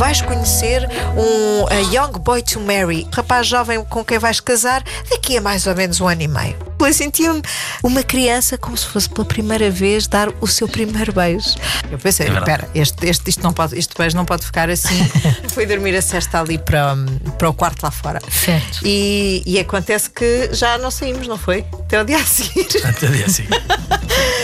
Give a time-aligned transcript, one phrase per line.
[0.00, 5.36] vais conhecer um a young boy to marry, rapaz jovem com quem vais casar daqui
[5.36, 6.56] a mais ou menos um ano e meio.
[6.80, 7.42] Eu sentia-me
[7.82, 11.54] uma criança como se fosse pela primeira vez dar o seu primeiro beijo.
[11.90, 15.06] Eu pensei, É espera, este, este, isto não pode, este beijo não pode ficar assim.
[15.52, 16.96] Fui dormir a cesta ali para,
[17.36, 18.20] para o quarto lá fora.
[18.30, 18.80] Certo.
[18.82, 21.66] E, e acontece que já não saímos, não foi?
[21.74, 22.68] Até o dia a seguir.
[22.86, 23.44] Até o dia assim.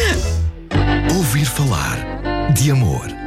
[1.17, 1.97] Ouvir falar
[2.53, 3.26] de amor.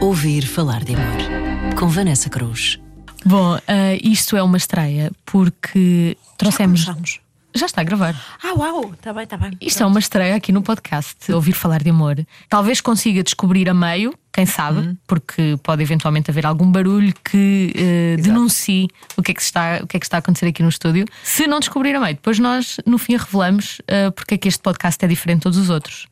[0.00, 1.74] Ouvir falar de amor.
[1.78, 2.78] Com Vanessa Cruz.
[3.24, 6.84] Bom, ah, isto é uma estreia porque trouxemos.
[6.84, 7.20] começamos.
[7.52, 8.14] Já está a gravar.
[8.44, 9.50] Ah, uau, está bem, está bem.
[9.60, 12.24] Isto é uma estreia aqui no podcast, ouvir falar de amor.
[12.48, 14.96] Talvez consiga descobrir a meio, quem sabe, Uhum.
[15.04, 19.86] porque pode eventualmente haver algum barulho que eh, denuncie o que, é que está, o
[19.88, 21.04] que é que está a acontecer aqui no estúdio.
[21.24, 24.62] Se não descobrir a meio, depois nós no fim revelamos eh, porque é que este
[24.62, 26.06] podcast é diferente de todos os outros.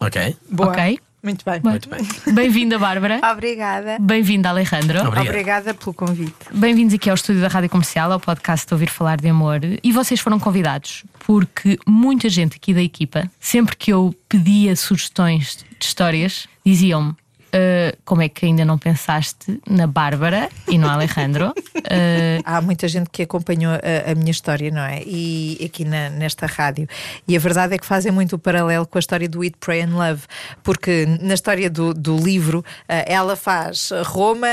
[0.00, 0.36] Ok.
[0.50, 0.70] Boa.
[0.70, 0.98] Ok?
[1.22, 1.60] Muito bem.
[1.62, 2.00] Muito bem.
[2.34, 3.20] Bem-vinda, Bárbara.
[3.32, 3.98] Obrigada.
[4.00, 5.00] Bem-vinda, Alejandro.
[5.00, 5.26] Obrigado.
[5.26, 6.34] Obrigada pelo convite.
[6.50, 9.60] Bem-vindos aqui ao estúdio da Rádio Comercial, ao podcast de Ouvir Falar de Amor.
[9.82, 15.64] E vocês foram convidados porque muita gente aqui da equipa, sempre que eu pedia sugestões
[15.78, 17.14] de histórias, diziam-me.
[17.52, 21.52] "Ah, como é que ainda não pensaste na Bárbara e no Alejandro?
[21.76, 25.02] Ah, Há muita gente que acompanhou a, a minha história, não é?
[25.04, 26.88] E aqui na- nesta rádio.
[27.28, 29.82] E a verdade é que fazem muito o paralelo com a história do Eat, Pray
[29.82, 30.22] and Love,
[30.62, 34.48] porque na história do, do livro eh, ela faz Roma,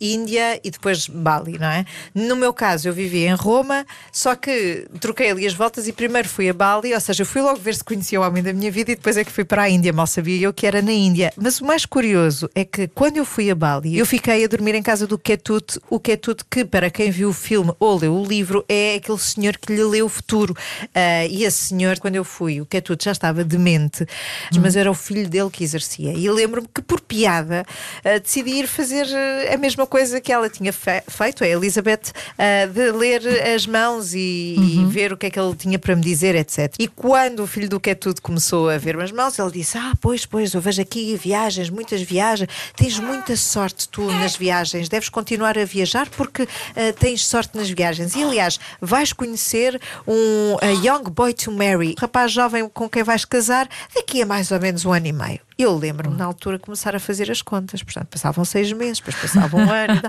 [0.00, 1.84] Índia e depois Bali, não é?
[2.14, 6.28] No meu caso, eu vivi em Roma, só que troquei ali as voltas e primeiro
[6.28, 8.92] fui a Bali, ou seja, fui logo ver se conhecia o homem da minha vida
[8.92, 9.92] e depois é que fui para a Índia.
[9.92, 11.32] Mal sabia eu que era na Índia.
[11.36, 14.74] Mas o mais curioso é que quando eu fui a Bali, eu fiquei a dormir
[14.74, 18.24] em casa do Ketut, o Ketut que, para quem viu o filme ou leu o
[18.26, 20.54] livro, é aquele senhor que lhe leu o futuro.
[20.94, 24.06] Ah, e esse senhor, quando eu fui, o Ketut já estava demente,
[24.60, 26.12] mas era o filho dele que exercia.
[26.12, 27.64] E lembro-me que, por piada,
[28.04, 32.12] ah, decidi ir fazer ah, a mesma coisa que ela tinha fe- feito, a Elizabeth,
[32.38, 33.22] ah, de ler
[33.54, 36.74] as mãos e, e ver o que é que ele tinha para me dizer, etc.
[36.78, 40.26] E quando o filho do Ketut começou a ver as mãos, ele disse: Ah, pois,
[40.26, 45.56] pois, eu vejo aqui viagens, muitas viagens, tens muita sorte tu nas viagens, deves continuar
[45.56, 46.42] a viajar porque
[46.74, 48.16] ah, tens sorte nas viagens.
[48.16, 53.68] E aliás, vais conhecer um young boy to marry, rapaz jovem com quem vais casar
[53.94, 55.40] daqui a mais ou menos um ano e meio.
[55.56, 59.56] Eu lembro-me na altura começar a fazer as contas, portanto, passavam seis meses, depois passava
[59.56, 60.00] um ano.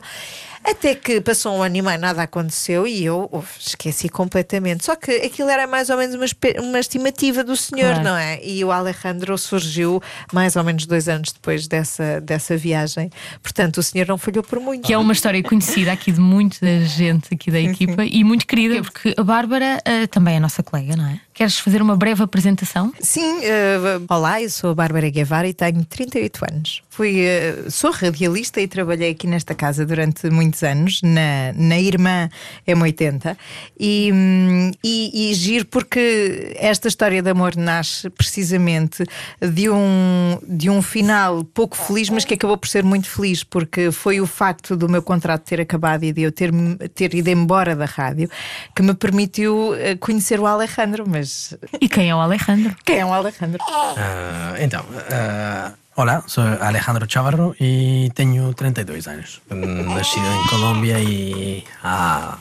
[0.63, 4.85] Até que passou um ano e meio, nada aconteceu e eu uf, esqueci completamente.
[4.85, 6.25] Só que aquilo era mais ou menos uma,
[6.61, 8.03] uma estimativa do senhor, Claro.
[8.03, 8.39] não é?
[8.43, 10.03] E o Alejandro surgiu
[10.33, 13.09] mais ou menos dois anos depois dessa, dessa viagem.
[13.41, 14.85] Portanto, o senhor não falhou por muito.
[14.85, 18.81] que é uma história conhecida aqui de muita gente aqui da equipa e muito querida,
[18.81, 21.19] porque a Bárbara ah, também é nossa colega, não é?
[21.33, 22.91] Queres fazer uma breve apresentação?
[22.99, 23.77] Sim, eh,
[24.09, 26.81] olá, eu sou a Bárbara Guevara e tenho 38 anos.
[26.99, 32.29] Fui, eh, sou radialista e trabalhei aqui nesta casa durante muitos anos, na, na Irmã
[32.67, 33.37] M80.
[33.79, 39.05] E, hum, e, e giro porque esta história de amor nasce precisamente
[39.41, 43.93] de um, de um final pouco feliz, mas que acabou por ser muito feliz, porque
[43.93, 46.51] foi o facto do meu contrato ter acabado e de eu ter,
[46.93, 48.29] ter ido embora da rádio
[48.75, 52.75] que me permitiu eh, conhecer o Alejandro, mas E quem é o Alejandro?
[52.83, 53.63] quem é o Alejandro?
[53.69, 55.71] Ah, então, ah,
[56.01, 59.41] olá, sou Alejandro Chavarro e tenho 32 anos.
[59.49, 62.37] Nascido em Colômbia e há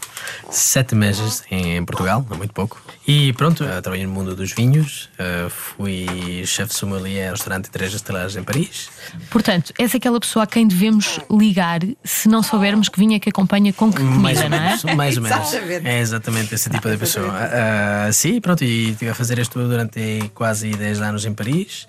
[0.48, 2.80] sete meses em Portugal, há muito pouco.
[3.10, 7.70] E pronto, ah, trabalhei no mundo dos vinhos, ah, fui chefe sommelier em restaurante de
[7.70, 8.91] três estrelas em Paris.
[9.30, 13.72] Portanto, és aquela pessoa a quem devemos ligar se não soubermos que vinha que acompanha
[13.72, 14.60] com que comida, Mais ou não é?
[14.60, 15.54] menos, mais ou menos.
[15.86, 17.32] É exatamente esse tipo de pessoa.
[17.34, 21.86] Ah, sim, pronto, e estive a fazer isto durante quase 10 anos em Paris.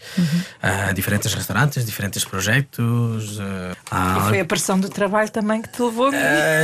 [0.63, 3.39] Ah, diferentes restaurantes, diferentes projetos.
[3.91, 6.17] ah, E foi a pressão do trabalho também que te levou a mim.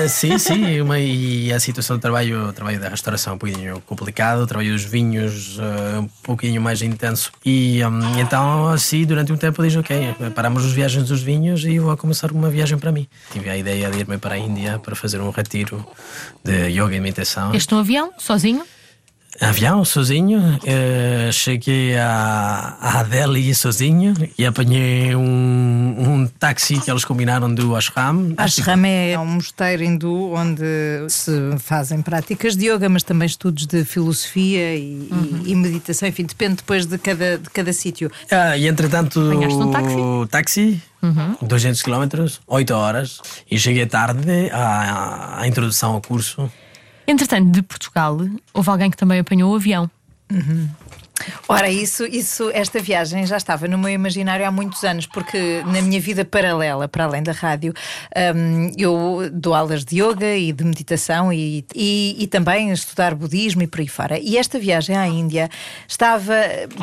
[0.08, 3.82] sim, sim, uma, e a situação de trabalho, o trabalho da restauração é um pouquinho
[3.86, 7.32] complicado, o trabalho dos vinhos ah, um pouquinho mais intenso.
[7.46, 11.80] E hum, então, assim, durante um tempo, disse: Ok, paramos as viagens dos vinhos e
[11.80, 13.08] vou começar uma viagem para mim.
[13.32, 15.86] Tive a ideia de irme para a Índia para fazer um retiro
[16.44, 17.54] de yoga e meditação.
[17.54, 18.64] Este no avião, sozinho?
[19.42, 20.58] Avião, sozinho.
[20.66, 27.76] eh, cheguei a, a Delhi sozinho e apanhei um, um táxi que eles combinaram do
[27.76, 28.34] Ashram.
[28.38, 30.64] Ashram é um mosteiro hindu onde
[31.10, 35.10] se fazem práticas de yoga, mas também estudos de filosofia e,
[35.46, 36.08] e- e meditação.
[36.08, 38.10] Enfim, depende depois de cada, de cada sítio.
[38.32, 39.98] Ah, e entretanto, um táxi?
[40.32, 40.82] táxi
[41.42, 43.22] 200 km, 8 horas,
[43.52, 46.50] e cheguei tarde à, à introdução ao curso.
[47.08, 48.18] Entretanto, de Portugal,
[48.54, 49.90] houve alguém que também apanhou o avião.
[51.48, 55.82] Ora, isso, isso, esta viagem já estava no meu imaginário há muitos anos, porque na
[55.82, 57.74] minha vida paralela, para além da rádio,
[58.36, 63.62] um, eu dou aulas de yoga e de meditação e, e, e, também estudar budismo
[63.62, 64.20] e por aí fora.
[64.20, 65.50] E esta viagem à Índia
[65.88, 66.34] estava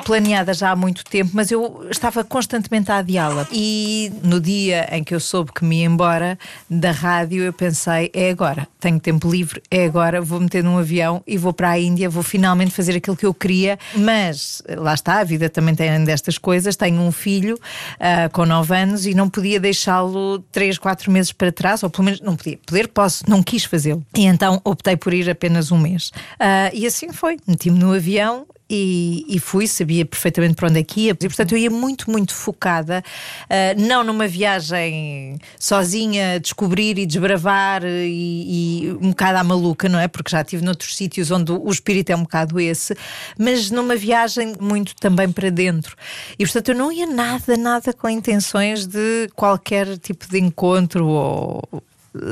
[0.04, 3.46] planeada já há muito tempo, mas eu estava constantemente a adiá-la.
[3.52, 6.38] E no dia em que eu soube que me ia embora
[6.70, 11.22] da rádio, eu pensei: é agora, tenho tempo livre, é agora, vou meter num avião
[11.26, 14.94] e vou para a Índia, vou finalmente fazer aquilo que eu queria, mas mas lá
[14.94, 16.76] está, a vida também tem destas coisas.
[16.76, 21.50] Tenho um filho uh, com 9 anos e não podia deixá-lo 3, 4 meses para
[21.50, 22.58] trás, ou pelo menos não podia.
[22.64, 24.04] Poder, posso, não quis fazê-lo.
[24.16, 26.08] E então optei por ir apenas um mês.
[26.08, 27.36] Uh, e assim foi.
[27.46, 31.10] Meti-me no avião e, e, fui, sabia perfeitamente para onde é que ia.
[31.10, 33.04] E, portanto, eu ia muito, muito focada,
[33.44, 39.98] uh, não numa viagem sozinha, descobrir e desbravar e, e, um bocado à maluca, não
[39.98, 40.08] é?
[40.08, 42.96] Porque já estive noutros sítios onde o espírito é um bocado esse,
[43.38, 45.94] mas numa viagem muito também para dentro.
[46.38, 51.82] E, portanto, eu não ia nada, nada com intenções de qualquer tipo de encontro ou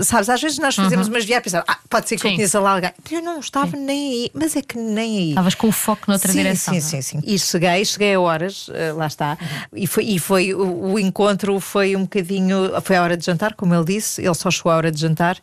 [0.02, 1.14] sabes, às vezes nós fazemos uhum.
[1.14, 2.28] umas viagens e pensamos, ah, pode ser que sim.
[2.28, 2.92] eu conheça lá alguém.
[3.10, 3.84] Eu não estava sim.
[3.84, 5.28] nem aí, mas é que nem aí.
[5.30, 6.74] Estavas com o foco noutra sim, direção.
[6.74, 7.20] Sim, sim, sim.
[7.24, 9.38] E cheguei, cheguei a horas, uh, lá está.
[9.74, 13.54] E foi, e foi o, o, encontro foi um bocadinho, foi a hora de jantar,
[13.54, 15.38] como ele disse, ele só chegou à hora de jantar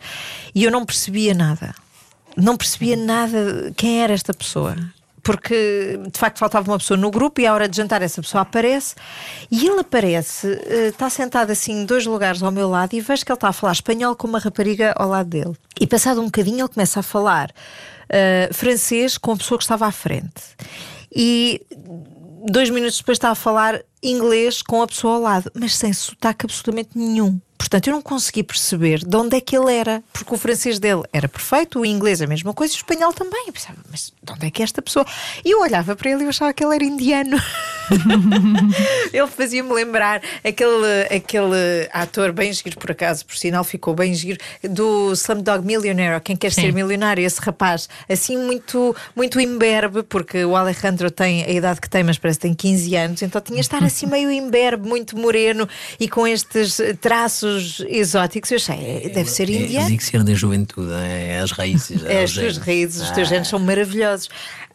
[0.54, 1.74] e eu não percebia nada.
[2.36, 4.75] Não percebia nada quem era esta pessoa
[5.27, 8.44] porque de facto faltava uma pessoa no grupo e à hora de jantar essa pessoa
[8.44, 8.95] aparece
[9.51, 13.25] e ele aparece, uh, está sentado assim em dois lugares ao meu lado e vejo
[13.25, 15.53] que ele está a falar espanhol com uma rapariga ao lado dele.
[15.81, 19.85] E passado um bocadinho ele começa a falar uh, francês com a pessoa que estava
[19.85, 20.56] à frente.
[21.13, 21.62] E
[22.50, 26.45] dois minutos depois está a falar inglês com a pessoa ao lado, mas sem sotaque
[26.45, 27.38] absolutamente nenhum.
[27.57, 31.04] Portanto, eu não consegui perceber de onde é que ele era, porque o francês dele
[31.12, 33.45] era perfeito, o inglês a mesma coisa e o espanhol também.
[33.48, 35.06] Eu pensava, mas de onde é que é esta pessoa?
[35.44, 37.38] E eu olhava para ele e eu achava que ele era indiano.
[39.12, 44.38] ele fazia-me lembrar aquele, aquele ator bem giro, por acaso, por sinal ficou bem giro,
[44.63, 46.62] do Slumdog Millionaire, quem quer Sim.
[46.62, 51.89] ser milionário, esse rapaz, assim muito, muito imberbe, porque o Alejandro tem a idade que
[51.89, 55.18] tem, mas parece que tem 15 anos, então tinha de estar assim meio imberbe, muito
[55.18, 55.68] moreno
[56.00, 57.46] e com estes traços
[57.88, 58.51] exóticos.
[58.51, 59.88] Eu achei, deve ser indiano.
[59.88, 62.03] É, elixir da juventude, é as raízes.
[62.03, 63.31] É, as tuas raízes, os teus ah.
[63.31, 64.29] genes são maravilhosos.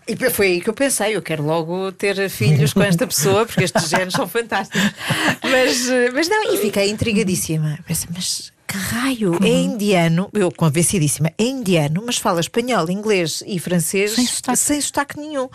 [0.07, 3.63] E foi aí que eu pensei, eu quero logo ter filhos com esta pessoa, porque
[3.63, 4.81] estes genes são fantásticos.
[5.45, 7.79] Mas, mas não, e fiquei intrigadíssima.
[7.87, 9.39] Pensei, mas que raio?
[9.45, 14.81] É indiano, eu convencidíssima, é indiano, mas fala espanhol, inglês e francês sem sotaque, sem
[14.81, 15.47] sotaque nenhum.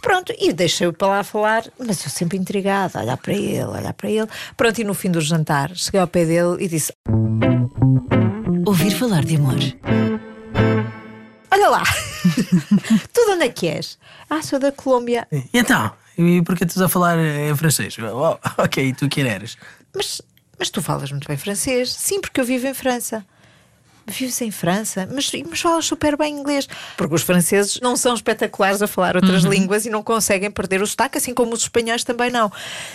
[0.00, 4.08] Pronto, e deixei-o para lá falar, mas eu sempre intrigada, olhar para ele, olhar para
[4.08, 4.26] ele.
[4.56, 6.94] Pronto, e no fim do jantar, cheguei ao pé dele e disse:
[8.64, 9.58] Ouvir falar de amor.
[11.50, 11.82] Olha lá,
[13.12, 13.98] tu de onde é que és?
[14.30, 15.28] Ah, sou da Colômbia.
[15.30, 15.92] E então?
[16.16, 17.94] E porquê estás a falar em francês?
[17.98, 19.58] Oh, ok, tu quem eres?
[19.94, 20.22] Mas
[20.58, 21.92] mas tu falas muito bem francês.
[21.92, 23.24] Sim, porque eu vivo em França.
[24.06, 26.68] Vives em França, mas, mas falas super bem inglês.
[26.94, 29.52] Porque os franceses não são espetaculares a falar outras uhum.
[29.52, 32.52] línguas e não conseguem perder o sotaque, assim como os espanhóis também não.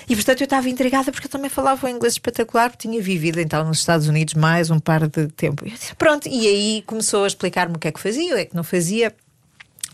[0.08, 3.40] E portanto eu estava intrigada porque eu também falava um inglês espetacular, porque tinha vivido
[3.40, 5.66] então nos Estados Unidos mais um par de tempo.
[5.98, 8.56] Pronto, e aí começou a explicar-me o que é que fazia, o que é que
[8.56, 9.12] não fazia.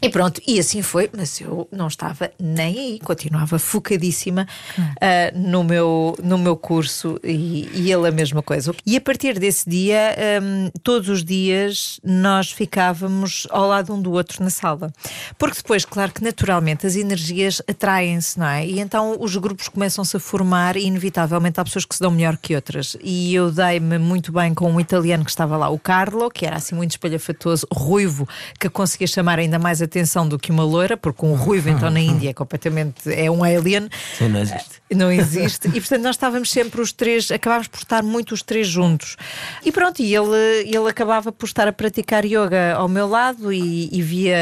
[0.06, 4.48] E pronto, e assim foi, mas eu não estava nem aí, continuava focadíssima
[4.78, 4.88] uh,
[5.36, 8.72] no, meu, no meu curso e, e, ele a mesma coisa.
[8.86, 14.12] E a partir desse dia, um, todos os dias, nós ficávamos ao lado um do
[14.12, 14.94] outro na sala.
[15.40, 18.64] Porque depois, claro que naturalmente as energias atraem-se, não é?
[18.64, 22.38] E então os grupos começam-se a formar e, inevitavelmente, há pessoas que se dão melhor
[22.38, 22.96] que outras.
[23.02, 26.58] E eu dei-me muito bem com um italiano que estava lá, o Carlo, que era
[26.58, 29.95] assim muito espalhafatoso, ruivo, que conseguia chamar ainda mais atenção
[30.28, 33.90] do que uma loira, porque um ruivo então na Índia é completamente é um alien.
[34.18, 34.82] Sim, não existe.
[34.94, 35.68] Não existe.
[35.70, 39.18] E portanto nós estávamos sempre os três, acabámos por estar muito os três juntos.
[39.64, 40.36] E pronto, e ele,
[40.66, 44.38] ele acabava por estar a praticar yoga ao meu lado e, e via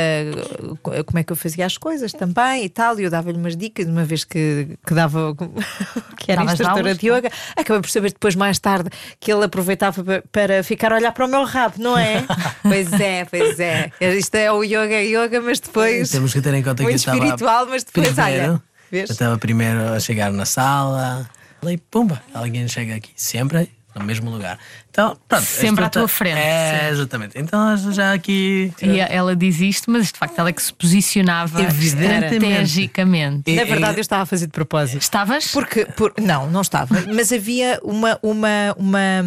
[0.82, 3.00] como é que eu fazia as coisas também e tal.
[3.00, 5.36] E eu dava-lhe umas dicas, uma vez que, que dava
[6.18, 7.32] que era instrutora de yoga.
[7.56, 11.30] Acabei por saber depois mais tarde que ele aproveitava para ficar a olhar para o
[11.30, 12.26] meu rabo, não é?
[12.64, 13.92] pois é, pois é.
[14.00, 16.10] Isto é o yoga, yoga, mas depois.
[16.10, 18.62] Temos que ter em conta muito que espiritual, mas depois, primeiro, olha.
[18.92, 19.10] Vês?
[19.10, 21.30] Eu estava primeiro a chegar na sala,
[21.64, 24.58] e pumba, alguém chega aqui, sempre no mesmo lugar.
[24.90, 26.38] Então, pronto, sempre à tua frente.
[26.38, 26.86] É, sim.
[26.94, 27.38] exatamente.
[27.38, 28.74] Então, já aqui.
[28.82, 33.56] E ela diz isto, mas de facto ela é que se posicionava estrategicamente.
[33.56, 35.02] Na verdade, eu estava a fazer de propósito.
[35.02, 35.48] Estavas?
[35.52, 38.20] Porque, por, não, não estava, mas havia uma.
[38.22, 39.24] uma, uma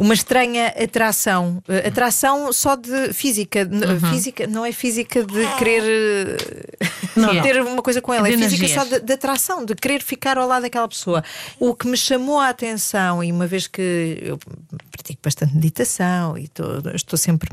[0.00, 1.62] uma estranha atração.
[1.68, 3.68] Uh, atração só de física.
[3.70, 4.10] Uhum.
[4.10, 6.38] Física não é física de querer.
[7.14, 8.26] Não, ter uma coisa com ela.
[8.26, 8.88] De É física energias.
[8.88, 11.22] só de, de atração, de querer ficar ao lado daquela pessoa.
[11.58, 14.38] O que me chamou a atenção, e uma vez que eu
[15.00, 17.48] pratico bastante meditação e tô- estou sempre,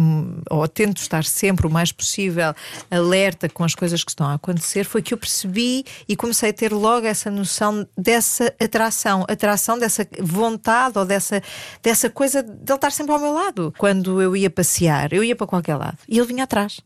[0.49, 2.53] ou tento estar sempre o mais possível
[2.91, 6.53] alerta com as coisas que estão a acontecer, foi que eu percebi e comecei a
[6.53, 11.41] ter logo essa noção dessa atração, atração dessa vontade ou dessa,
[11.81, 13.73] dessa coisa de ele estar sempre ao meu lado.
[13.77, 16.79] Quando eu ia passear, eu ia para qualquer lado e ele vinha atrás.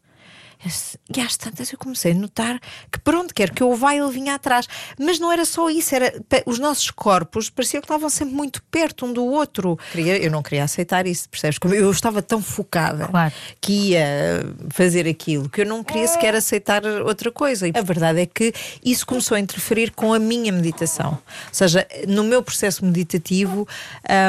[1.15, 2.59] E às tantas eu comecei a notar
[2.91, 4.67] que por onde quer que eu vá ele vinha atrás.
[4.99, 6.13] Mas não era só isso, era
[6.45, 9.77] os nossos corpos pareciam que estavam sempre muito perto um do outro.
[9.95, 11.57] Eu não queria aceitar isso, percebes?
[11.73, 13.33] Eu estava tão focada Claro.
[13.59, 17.67] que ia fazer aquilo que eu não queria sequer aceitar outra coisa.
[17.67, 18.53] E a verdade é que
[18.83, 21.11] isso começou a interferir com a minha meditação.
[21.47, 23.67] Ou seja, no meu processo meditativo.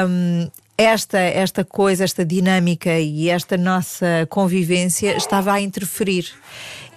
[0.07, 6.33] hum, esta, esta coisa, esta dinâmica e esta nossa convivência estava a interferir.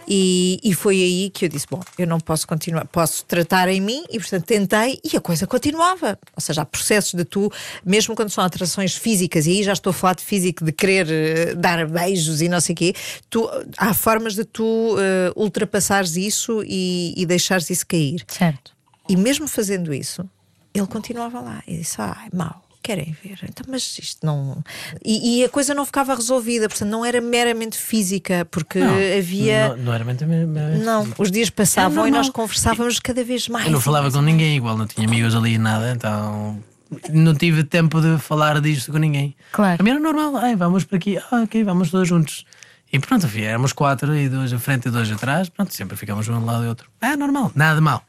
[0.09, 3.81] E, e foi aí que eu disse: Bom, eu não posso continuar, posso tratar em
[3.81, 6.19] mim, e portanto tentei, e a coisa continuava.
[6.35, 7.51] Ou seja, há processos de tu,
[7.85, 11.09] mesmo quando são atrações físicas, e aí já estou a falar de físico, de querer
[11.11, 12.95] eh, dar beijos e não sei o quê,
[13.29, 18.25] tu, há formas de tu eh, ultrapassares isso e, e deixares isso cair.
[18.29, 18.77] Certo.
[19.09, 20.29] E mesmo fazendo isso,
[20.73, 21.63] ele continuava lá.
[21.67, 22.66] E disse: Ai, mau.
[22.87, 23.41] Querem ver?
[23.43, 24.63] Então, mas isto não.
[25.05, 28.79] E, e a coisa não ficava resolvida, portanto, não era meramente física, porque
[29.19, 29.71] havia.
[29.71, 30.55] Não, não era mente mesmo.
[30.85, 33.67] Não, os dias passavam e nós conversávamos cada vez mais.
[33.67, 36.63] Eu não falava com ninguém, igual não tinha amigos ali e nada, então
[37.11, 39.35] não tive tempo de falar disto com ninguém.
[39.51, 39.79] Claro.
[39.79, 42.45] Para mim era normal, Ai, vamos para aqui, ah, ok, vamos todos juntos.
[42.93, 46.45] E pronto, éramos quatro e dois à frente e dois atrás, pronto, sempre ficámos um
[46.45, 46.89] lado e outro.
[47.01, 48.01] Ah, normal, nada de mal.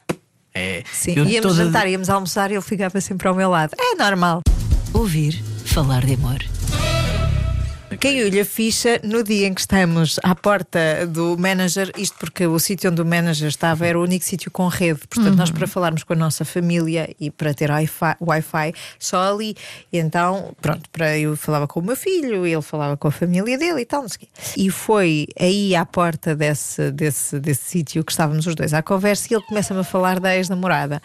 [0.54, 3.74] É, Sim, íamos toda- jantar, íamos almoçar e ele ficava sempre ao meu lado.
[3.76, 4.40] É normal.
[4.92, 6.57] Ouvir falar de amor.
[8.00, 12.56] Caiu-lhe a ficha no dia em que estamos à porta do manager, isto porque o
[12.60, 15.00] sítio onde o manager estava era o único sítio com rede.
[15.08, 19.56] Portanto, nós para falarmos com a nossa família e para ter Wi-Fi, só ali.
[19.92, 23.58] E então, pronto, para eu falava com o meu filho, ele falava com a família
[23.58, 24.28] dele e tal, não sei quê.
[24.56, 29.26] E foi aí à porta desse, desse, desse sítio que estávamos os dois à conversa
[29.28, 31.02] e ele começa-me a falar da ex-namorada.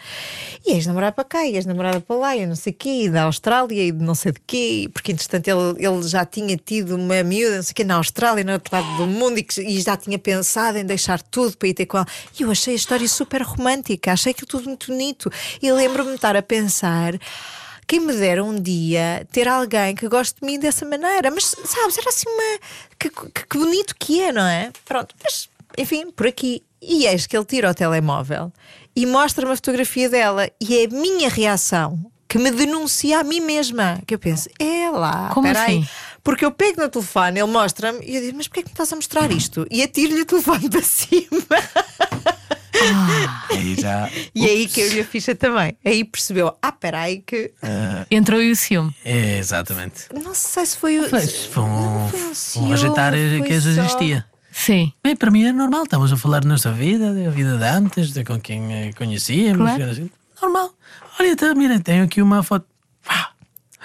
[0.64, 3.02] E a ex-namorada para cá, e a ex-namorada para lá, e não sei o quê,
[3.06, 6.56] e da Austrália, e de não sei de quê, porque entretanto ele, ele já tinha
[6.56, 9.42] tido uma miúda, não sei o quê, na Austrália, no outro lado do mundo, e,
[9.42, 12.06] que, e já tinha pensado em deixar tudo para ir ter com ela.
[12.38, 15.30] E eu achei a história super romântica, achei aquilo tudo muito bonito.
[15.62, 17.12] E lembro-me de estar a pensar.
[17.86, 21.98] Quem me dera um dia ter alguém que goste de mim dessa maneira, mas sabes,
[21.98, 22.58] era assim uma.
[22.98, 24.70] Que, que- que bonito que é, não é?
[24.84, 26.62] Pronto, mas enfim, por aqui.
[26.80, 28.52] E eis que ele tira o telemóvel
[28.96, 33.38] e mostra uma fotografia dela, e é a minha reação que me denuncia a mim
[33.38, 34.00] mesma.
[34.04, 35.78] Que eu penso, é lá, Como peraí.
[35.78, 35.88] assim?
[36.24, 38.72] Porque eu pego no telefone, ele mostra-me e eu digo, mas porquê é que me
[38.72, 39.64] estás a mostrar isto?
[39.70, 41.28] E atiro-lhe o telefone para cima.
[43.50, 44.10] Aí já.
[44.34, 45.76] E aí caiu-lhe a ficha também.
[45.84, 47.52] Aí percebeu, ah, peraí, que.
[48.10, 48.92] Entrou aí o ciúme.
[49.04, 50.06] É, exatamente.
[50.12, 51.08] Não sei se foi o.
[51.08, 54.24] Pois, foi um, foi um um ciúme, rejeitar foi que isso só- existia.
[54.50, 54.92] Sim.
[55.02, 58.12] Bem, para mim é normal, estamos a falar da nossa vida, da vida de antes,
[58.12, 59.58] de com quem eh, conhecíamos.
[59.76, 60.10] Claro.
[60.40, 60.72] Normal.
[61.18, 62.66] Olha, então, mira, tenho aqui uma foto.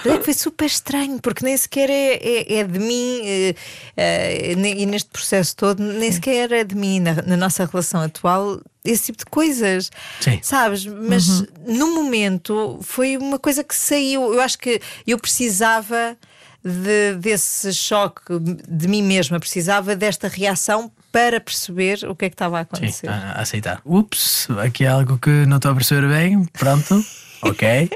[0.05, 3.55] É que foi super estranho, porque nem sequer é, é, é de mim, eh,
[3.97, 8.61] eh, e neste processo todo, nem sequer é de mim, na, na nossa relação atual,
[8.85, 9.91] esse tipo de coisas.
[10.21, 10.39] Sim.
[10.41, 10.85] Sabes?
[10.85, 14.33] Mas no momento foi uma coisa que saiu.
[14.33, 16.17] Eu acho que eu precisava
[16.63, 18.21] de- desse choque
[18.69, 22.67] de mim mesma, precisava desta reação para perceber o que é que estava a sim,
[22.71, 23.09] acontecer.
[23.09, 23.81] a, a aceitar.
[23.85, 26.45] Ups, aqui é algo que não estou a perceber bem.
[26.45, 27.03] Pronto,
[27.41, 27.89] ok.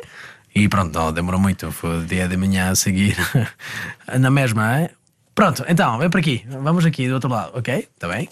[0.55, 1.71] E pronto, não demorou muito.
[1.71, 3.15] Foi o dia de manhã a seguir
[4.19, 4.89] na mesma, é?
[5.35, 6.45] Pronto, então, vem para aqui.
[6.47, 7.89] Vamos aqui do outro lado, ok?
[7.95, 8.29] Está bem?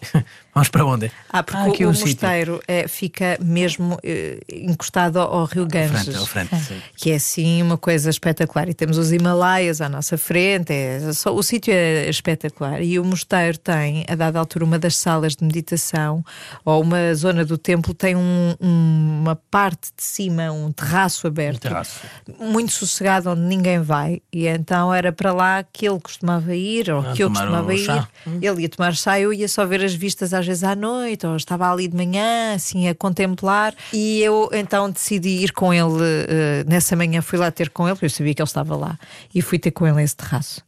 [0.53, 1.11] Vamos para onde?
[1.29, 6.03] Ah, porque aqui o, um o mosteiro eh, fica mesmo eh, encostado ao, Rio Ganges.
[6.03, 6.83] frente, ao frente.
[6.97, 8.67] Que é assim uma coisa espetacular.
[8.67, 12.81] E temos os Himalaias à nossa frente, é, só, o sítio é espetacular.
[12.81, 16.23] E o mosteiro tem, a dada altura, uma das salas de meditação,
[16.65, 21.61] ou uma zona do templo, tem um- um- uma parte de cima, um terraço aberto,
[21.61, 22.01] terraço.
[22.39, 24.21] muito sossegado, onde ninguém vai.
[24.33, 27.85] E então era para lá que ele costumava ir, ou Ah, que eu costumava ir.
[27.85, 28.07] chá.
[28.41, 31.35] Ele ia tomar chá, eu ia só ver as vistas às vezes à noite, ou
[31.35, 33.73] estava ali de manhã, assim, a contemplar.
[33.93, 35.83] E eu então decidi ir com ele.
[36.27, 38.97] eh, nessa manhã fui lá ter com ele, porque eu sabia que ele estava lá.
[39.33, 40.61] E fui ter com ele a esse terraço.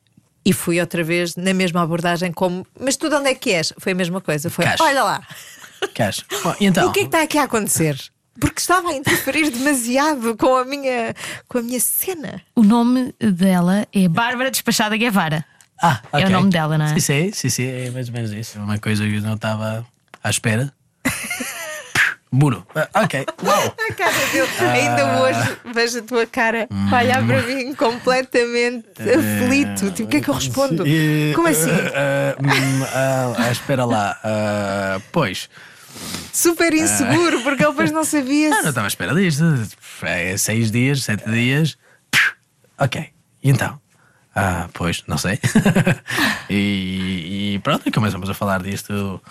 [0.46, 2.68] E fui outra vez na mesma abordagem, como.
[2.80, 3.74] Mas tu de onde é que és?
[3.78, 4.50] Foi a mesma coisa.
[4.50, 5.22] Foi, olha lá,
[5.94, 6.24] Queres?
[6.44, 6.90] Bom, então?
[6.90, 7.98] o que é que está aqui a acontecer?
[8.40, 11.14] Porque estava a interferir demasiado com a minha,
[11.48, 12.42] com a minha cena.
[12.56, 15.46] O nome dela é Bárbara Despachada Guevara.
[15.86, 16.90] Ah, É o nome dela, não é?
[16.94, 18.58] Sim, sim, sim, sim, é mais ou menos isso.
[18.58, 19.86] É uma coisa que eu não estava
[20.24, 20.72] à espera.
[22.32, 22.66] Buro.
[22.74, 23.26] Ah, ok.
[23.44, 23.76] Uau.
[23.90, 29.92] A cara dele, ainda hoje vejo a tua cara a olhar para mim completamente aflito.
[29.92, 30.84] Tipo, o que é que eu respondo?
[31.36, 31.70] Como assim?
[31.70, 34.18] ah, ah, hum, ah, ah, espera lá.
[34.24, 35.48] Ah, pois.
[36.32, 38.48] Super inseguro, porque ele depois não sabia.
[38.48, 39.44] Ah, não se- estava à espera disto.
[40.02, 41.78] É seis dias, sete dias.
[42.80, 43.10] Ok.
[43.44, 43.80] E então?
[44.36, 45.40] Ah, pois, não sei.
[46.50, 49.22] e, e pronto, começamos a falar disto.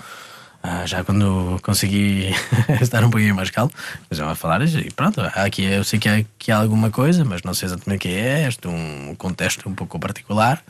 [0.63, 2.31] ah, já quando consegui
[2.81, 3.73] estar um pouquinho mais calmo,
[4.09, 7.43] começamos a falar e pronto, aqui eu sei que há, que há alguma coisa, mas
[7.43, 10.63] não sei exatamente o que é, este é um contexto um pouco particular,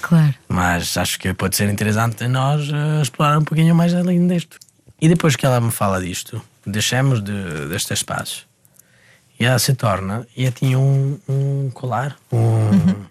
[0.00, 0.34] Claro.
[0.48, 4.58] mas acho que pode ser interessante nós ah, explorar um pouquinho mais além disto.
[5.00, 8.46] E depois que ela me fala disto, deixamos de, deste espaço
[9.38, 13.04] e ela se torna, e ela tinha um, um colar, um, um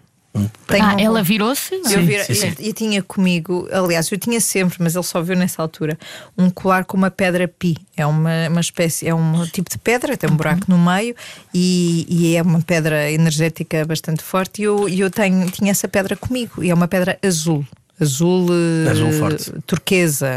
[0.74, 1.74] Tem ah, um- ela virou-se?
[1.74, 2.54] Eu, Sim, vira- sim, sim.
[2.58, 5.98] eu- eu tinha comigo, aliás, eu tinha sempre, mas ele só viu nessa altura,
[6.36, 7.76] um colar com uma pedra pi.
[7.96, 11.14] É uma, uma espécie, é um tipo de pedra, tem um buraco no meio
[11.52, 14.62] e, e é uma pedra energética bastante forte.
[14.62, 17.64] E eu, eu tenho, tinha essa pedra comigo, e é uma pedra azul.
[18.00, 19.52] Azul, eh, Azul forte.
[19.66, 20.28] turquesa,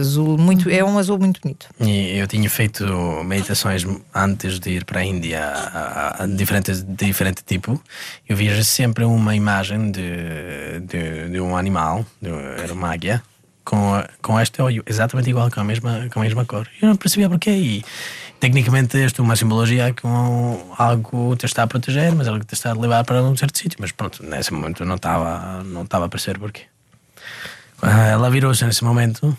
[0.00, 1.66] azul muito, é um azul muito bonito.
[1.78, 2.84] E eu tinha feito
[3.24, 7.80] meditações antes de ir para a Índia a, a diferentes, de diferente tipo.
[8.26, 13.22] Eu via sempre uma imagem de, de, de um animal, de, era uma águia,
[13.64, 16.66] com, com este olho exatamente igual, com a mesma, com a mesma cor.
[16.80, 17.50] Eu não percebia porquê.
[17.50, 17.84] E
[18.40, 22.54] tecnicamente isto é uma simbologia com algo te está a proteger, mas algo que te
[22.54, 23.78] está a levar para um certo sítio.
[23.80, 26.62] Mas pronto, nesse momento não estava não estava a perceber porquê.
[27.82, 29.36] Ah, Ela virou-se nesse momento,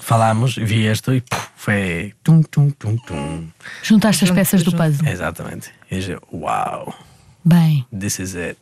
[0.00, 3.46] falámos, vi isto e puf, foi tum, tum, tum, tum.
[3.82, 5.08] Juntaste as peças do puzzle.
[5.08, 5.70] Exatamente.
[5.90, 6.94] E eu, uau,
[7.44, 8.58] Bem, this is it.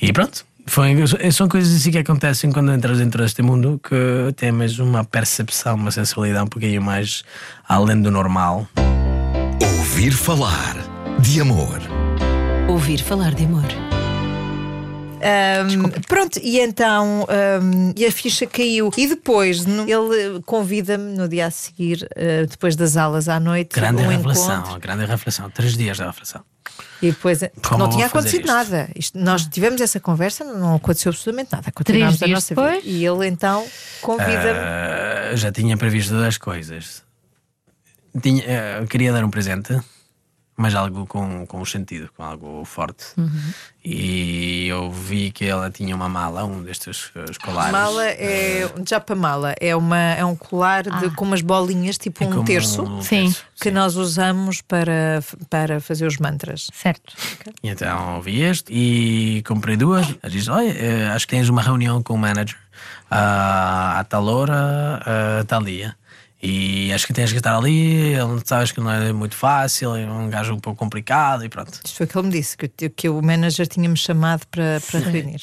[0.00, 0.44] E pronto.
[0.66, 0.94] Foi,
[1.32, 5.90] são coisas assim que acontecem quando entras dentro deste mundo que temos uma percepção, uma
[5.90, 7.24] sensibilidade um pouquinho mais
[7.66, 8.68] além do normal.
[9.62, 10.76] Ouvir falar
[11.20, 11.80] de amor.
[12.68, 13.87] Ouvir falar de amor.
[15.22, 18.90] Ahm, pronto, e então ahm, e a ficha caiu.
[18.96, 23.74] E depois no- ele convida-me no dia a seguir, ah, depois das aulas à noite,
[23.74, 24.80] Grande um reflexão, encontro.
[24.80, 25.50] grande reflexão.
[25.50, 26.42] Três dias de reflexão.
[27.02, 28.52] E depois, Como não tinha acontecido isto?
[28.52, 28.88] nada.
[28.94, 31.70] Isto- nós tivemos essa conversa, não aconteceu absolutamente nada.
[31.72, 32.84] Continuámos a dias nossa depois?
[32.84, 32.96] vida.
[32.96, 33.66] E ele então
[34.00, 34.58] convida-me.
[34.58, 37.02] Ah, já tinha previsto duas coisas.
[38.20, 38.42] Tinha,
[38.82, 39.78] ah, queria dar um presente,
[40.58, 43.14] mas algo com, com sentido, com algo forte.
[43.84, 47.70] E eu vi que ela tinha uma mala, um destes ah, escolares.
[47.70, 52.26] Mala é um japamala, é, uma, é um colar de, com umas bolinhas, tipo É
[52.26, 53.26] um terço, um Sim.
[53.26, 56.68] terço, que nós usamos para, para fazer os mantras.
[56.74, 57.14] certo.
[57.62, 60.08] E então vi este e comprei duas.
[60.20, 62.58] Ela disse: Olha, eh, acho que tens uma reunião com o manager
[63.08, 65.94] ah, a tal hora, a tal dia.
[66.42, 68.14] E acho que tens que estar ali.
[68.14, 71.80] Ele sabes que não é muito fácil, é um gajo um pouco complicado e pronto.
[71.84, 75.00] Isto foi o que ele me disse, que, que o manager tinha-me chamado para, para
[75.00, 75.42] reunir.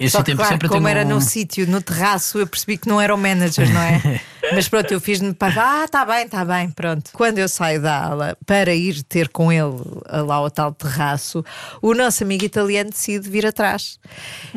[0.00, 2.76] Esse Só que, tempo claro, sempre como era um- no sítio, no terraço, eu percebi
[2.76, 4.20] que não era o manager, não é?
[4.52, 5.84] Mas pronto, eu fiz-me para.
[5.84, 7.10] Ah, tá bem, tá bem, pronto.
[7.12, 9.72] Quando eu saio da aula para ir ter com ele
[10.10, 11.44] lá ao tal terraço,
[11.80, 14.00] o nosso amigo italiano decide vir atrás.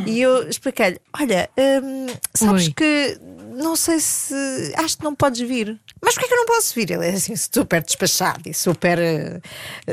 [0.07, 2.73] E eu expliquei-lhe: Olha, hum, sabes Ui.
[2.73, 3.19] que
[3.57, 4.33] não sei se.
[4.77, 5.79] Acho que não podes vir.
[6.01, 6.91] Mas porquê que eu não posso vir?
[6.91, 8.97] Ele é assim super despachado e super.
[8.99, 9.39] eh,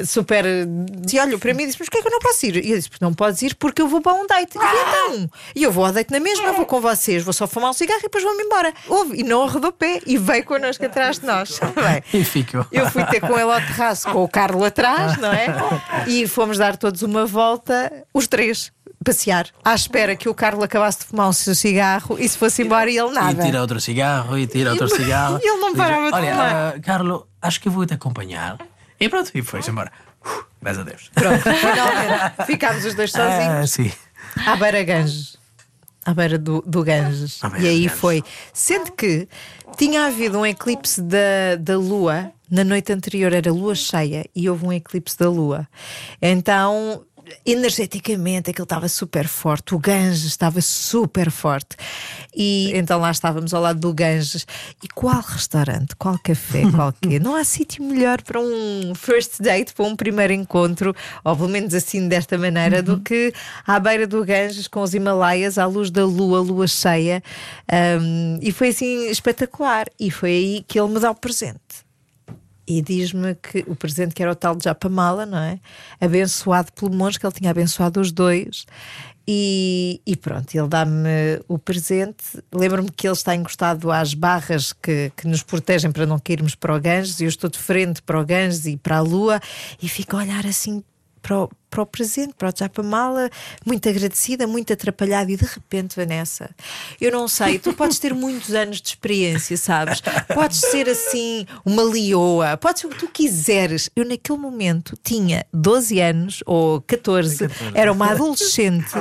[0.05, 0.45] super.
[0.45, 0.65] eh,
[1.13, 2.57] E olha para mim e disse: Mas porquê que eu não posso ir?
[2.65, 4.57] E eu disse: Porque não podes ir porque eu vou para um date.
[4.57, 5.31] E eu, então?
[5.57, 8.01] E eu vou ao date na mesma, vou com vocês, vou só fumar um cigarro
[8.01, 8.73] e depois vou-me embora.
[8.87, 11.59] Houve, e não arredou pé e veio connosco atrás de nós.
[11.75, 12.67] Bem, E ficou.
[12.71, 15.47] eu fui ter com ele ao terraço com o Carlo atrás, não é?
[16.07, 18.71] E fomos dar todos uma volta, os três,
[19.05, 22.63] passear, à espera que o Carlo acabasse de fumar o seu cigarro e se fosse
[22.63, 23.45] embora e ele E nada.
[23.45, 25.39] tira outro cigarro, e tira outro E- cigarro.
[25.43, 28.59] e ele não parava de Olha, fumar." ah, Carlo, acho que vou te acompanhar.
[28.99, 29.93] E pronto, e foi-se embora.
[30.25, 31.11] Uh, Graças a Deus.
[31.15, 33.93] Pronto, finalmente ficámos os dois Ah, sozinhos sim.
[34.47, 35.37] à beira Ganges.
[36.07, 37.41] À beira do, do Ganges.
[37.43, 37.99] Beira E aí Ganges.
[38.01, 38.23] foi.
[38.53, 39.29] Sendo que
[39.77, 44.65] tinha havido um eclipse da, da Lua na noite anterior, era lua cheia e houve
[44.67, 45.67] um eclipse da Lua.
[46.23, 47.05] Então.
[47.47, 51.77] Energeticamente aquilo estava super forte, o Ganges estava super forte.
[52.35, 54.47] E então lá estávamos ao lado do Ganges.
[54.83, 57.19] E qual restaurante, qual café, qual quê?
[57.21, 61.73] Não há sítio melhor para um first date, para um primeiro encontro, ou pelo menos
[61.73, 63.33] assim desta maneira, do que
[63.67, 67.23] à beira do Ganges com os Himalaias, à luz da lua, lua cheia.
[68.01, 69.87] Um, e foi assim espetacular.
[69.99, 71.84] E foi aí que ele me dá o presente.
[72.67, 75.61] E diz-me que o presente que era o tal de Japamala, não é?
[76.01, 78.65] Abençoado pelo monge, que ele tinha abençoado os dois.
[79.27, 81.09] E, e pronto, ele dá-me
[81.49, 82.43] o presente.
[82.53, 86.75] Lembro-me que ele está encostado às barras que, que nos protegem para não cairmos para
[86.75, 89.41] o Ganges, e eu estou de frente para o Ganges e para a Lua,
[89.83, 90.83] e fico a olhar assim
[91.25, 93.31] para o, para o presente, para o Japamala,
[93.65, 96.51] muito agradecida, muito atrapalhada, e de repente, Vanessa,
[97.01, 100.03] eu não sei, tu podes ter muitos anos de experiência, sabes?
[100.35, 103.89] Podes ser assim, uma leoa, podes ser o que tu quiseres.
[103.97, 108.93] Eu, naquele momento, tinha 12 anos ou 14, era uma adolescente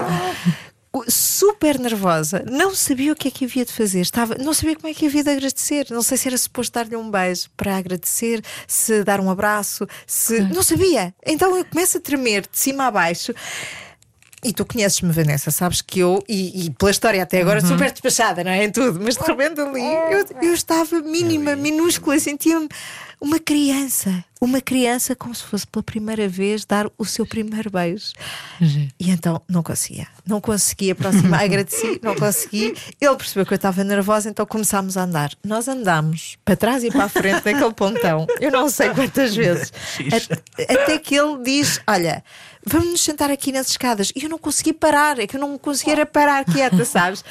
[1.08, 4.88] super nervosa, não sabia o que é que havia de fazer, estava, não sabia como
[4.88, 8.44] é que havia de agradecer, não sei se era suposto dar-lhe um beijo para agradecer,
[8.68, 11.14] se dar um abraço, se não sabia.
[11.26, 13.34] Então eu começo a tremer de cima a baixo.
[14.46, 18.44] E tu conheces-me, Vanessa, sabes que eu, e, e pela história até agora, super despachada,
[18.44, 18.66] não é?
[18.66, 22.68] Em tudo, mas de repente ali eu, eu estava mínima, minúscula, sentia-me
[23.22, 28.14] uma criança, uma criança como se fosse pela primeira vez dar o seu primeiro beijo.
[29.00, 32.74] E então não conseguia, não conseguia aproximar, agradeci, não consegui.
[33.00, 35.32] Ele percebeu que eu estava nervosa, então começámos a andar.
[35.44, 39.72] Nós andámos para trás e para a frente daquele pontão, eu não sei quantas vezes,
[40.14, 42.24] At- até que ele diz: Olha,
[42.66, 44.12] vamos nos sentar aqui nas escadas.
[44.16, 47.24] E eu não consegui parar, é que eu não conseguia parar quieta, sabes?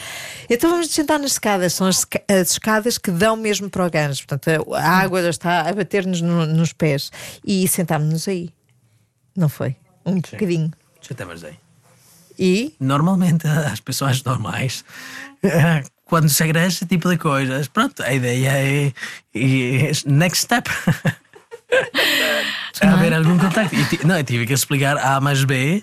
[0.49, 3.87] Então vamos nos sentar nas escadas, são as, esca- as escadas que dão mesmo para
[3.87, 7.11] o gancho, portanto a, água já está a bater-nos no- nos pés.
[7.45, 8.51] E sentámos-nos aí,
[9.37, 9.77] não foi?
[10.05, 10.71] Um bocadinho.
[11.01, 11.57] Já te avisei.
[12.39, 14.85] E Normalmente, as pessoas normais,
[16.07, 18.93] quando se agradece esse tipo de coisas, pronto, a ideia é,
[19.35, 20.69] é next step.
[22.83, 23.75] haver algum contacto.
[23.75, 25.83] E não, eu tive que explicar A mais B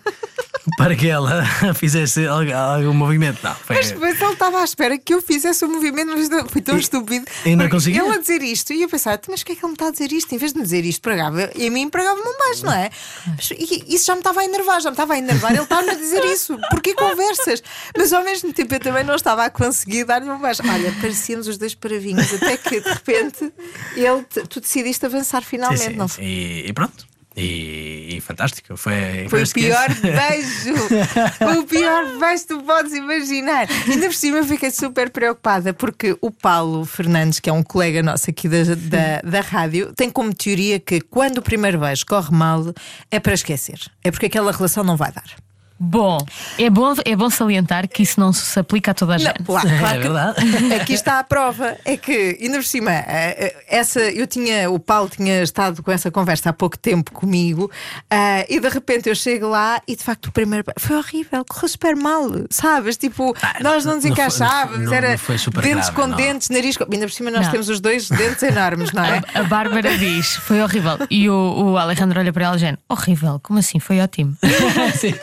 [0.79, 1.43] para que ela
[1.75, 3.39] fizesse algu- algum movimento.
[3.43, 3.75] Não, foi.
[3.75, 6.77] Mas, mas ele estava à espera que eu fizesse o movimento, mas não- foi tão
[6.77, 7.25] E- estúpido.
[7.45, 8.01] e não Porque conseguia?
[8.01, 9.91] Ele a dizer isto, e eu pensava, mas porquê é que ele me está a
[9.91, 10.33] dizer isto?
[10.33, 12.89] Em vez de me dizer isto, pregava, e a mim pregava-me um beijo, não é?
[13.27, 15.51] Mas, e isso já me estava a enervar, já me estava a enervar.
[15.51, 17.61] Ele estava-me a dizer isso, porquê conversas?
[17.97, 20.61] Mas ao mesmo tempo eu também não estava a conseguir dar-lhe um beijo.
[20.63, 23.51] Olha, parecíamos os dois paravinhos, até que de repente
[23.95, 26.23] ele, tu decidiste avançar Sim, finalmente, sim, não foi?
[26.23, 27.09] E, e pronto.
[27.39, 28.75] E, e fantástico.
[28.75, 31.60] Foi, Foi o pior beijo.
[31.60, 33.67] o pior beijo que tu podes imaginar.
[33.88, 38.04] Ainda por cima eu fiquei super preocupada porque o Paulo Fernandes, que é um colega
[38.04, 42.36] nosso aqui da, da, da rádio, tem como teoria que quando o primeiro beijo corre
[42.36, 42.73] mal
[43.10, 43.80] é para esquecer.
[44.04, 45.48] É porque aquela relação não vai dar.
[45.79, 46.17] Bom,
[46.57, 49.43] é bom, é bom salientar que isso não se aplica a toda a Não, gente.
[49.43, 50.73] claro, É claro que- verdade.
[50.81, 51.77] Aqui está a prova.
[51.85, 55.91] É que, ainda por cima, eh, eh, essa, eu tinha, o Paulo tinha estado com
[55.91, 57.71] essa conversa há pouco tempo comigo
[58.09, 61.69] ah, e de repente eu chego lá e de facto o primeiro foi horrível, correu
[61.69, 62.97] super mal, sabes?
[62.97, 65.91] Tipo, Ah, nós não nos não foi- encaixávamos, não- era não foi super dentes grave,
[65.95, 66.17] com não.
[66.17, 66.83] dentes, nariz com.
[66.91, 67.51] Ainda por cima nós Não.
[67.51, 69.21] temos os dois dentes enormes, não é?
[69.33, 70.97] A Bárbara diz, foi horrível.
[71.09, 71.33] E o,
[71.71, 73.79] o Alejandro olha para ela e diz, horrível, como assim?
[73.79, 74.35] Foi ótimo.
[74.99, 75.13] Sim.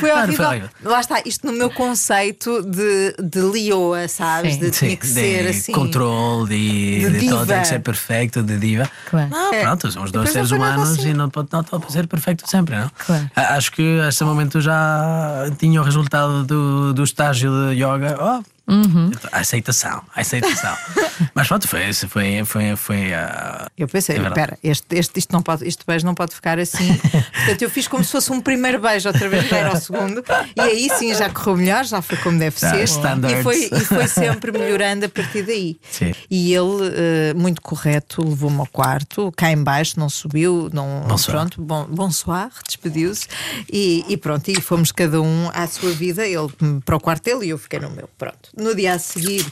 [0.00, 0.46] Foi horrível.
[0.46, 0.62] foi.
[0.82, 4.54] Lá está, isto no meu conceito de, de Leoa, sabes?
[4.54, 4.60] Sim.
[4.60, 5.72] De tinha que de ser assim.
[5.72, 7.46] controle, de, De de, todo, diva.
[7.46, 8.90] tem que ser perfeito, de diva.
[9.10, 9.30] Claro.
[9.30, 9.62] Não, É.
[9.62, 11.10] pronto, somos dois seres humanos assim.
[11.10, 12.90] e não pode, não pode ser perfeito sempre, não?
[13.06, 13.30] Claro.
[13.34, 18.16] Acho que a esse momento já tinha o resultado do, do estágio de yoga.
[18.20, 19.10] Oh, Uhum.
[19.30, 20.74] a aceitação, a aceitação.
[21.34, 23.68] Mas pronto, foi, foi, foi, foi a.
[23.76, 26.94] Eu pensei, É espera, este, este, isto não pode, este beijo não pode ficar assim.
[26.98, 30.24] Portanto, eu fiz como se fosse um primeiro beijo, outra vez já era o segundo,
[30.56, 32.82] e aí sim já correu melhor, já foi como deve ser.
[32.84, 33.38] standards.
[33.38, 35.78] E foi, e foi sempre melhorando a partir daí.
[35.90, 36.14] Sim.
[36.30, 41.02] E ele, eh, muito correto, levou-me ao quarto, cá embaixo, não subiu, não.
[41.06, 41.36] Bonsoir.
[41.36, 43.26] Pronto, bom, bonsoir, despediu-se,
[43.70, 46.48] e, e pronto, e fomos cada um à sua vida, ele
[46.84, 48.08] para o quarto dele e eu fiquei no meu.
[48.16, 48.53] Pronto.
[48.56, 49.44] No dia a seguir,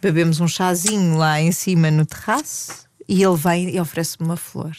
[0.00, 4.74] bebemos um chazinho lá em cima no terraço e ele vem e oferece-me uma flor.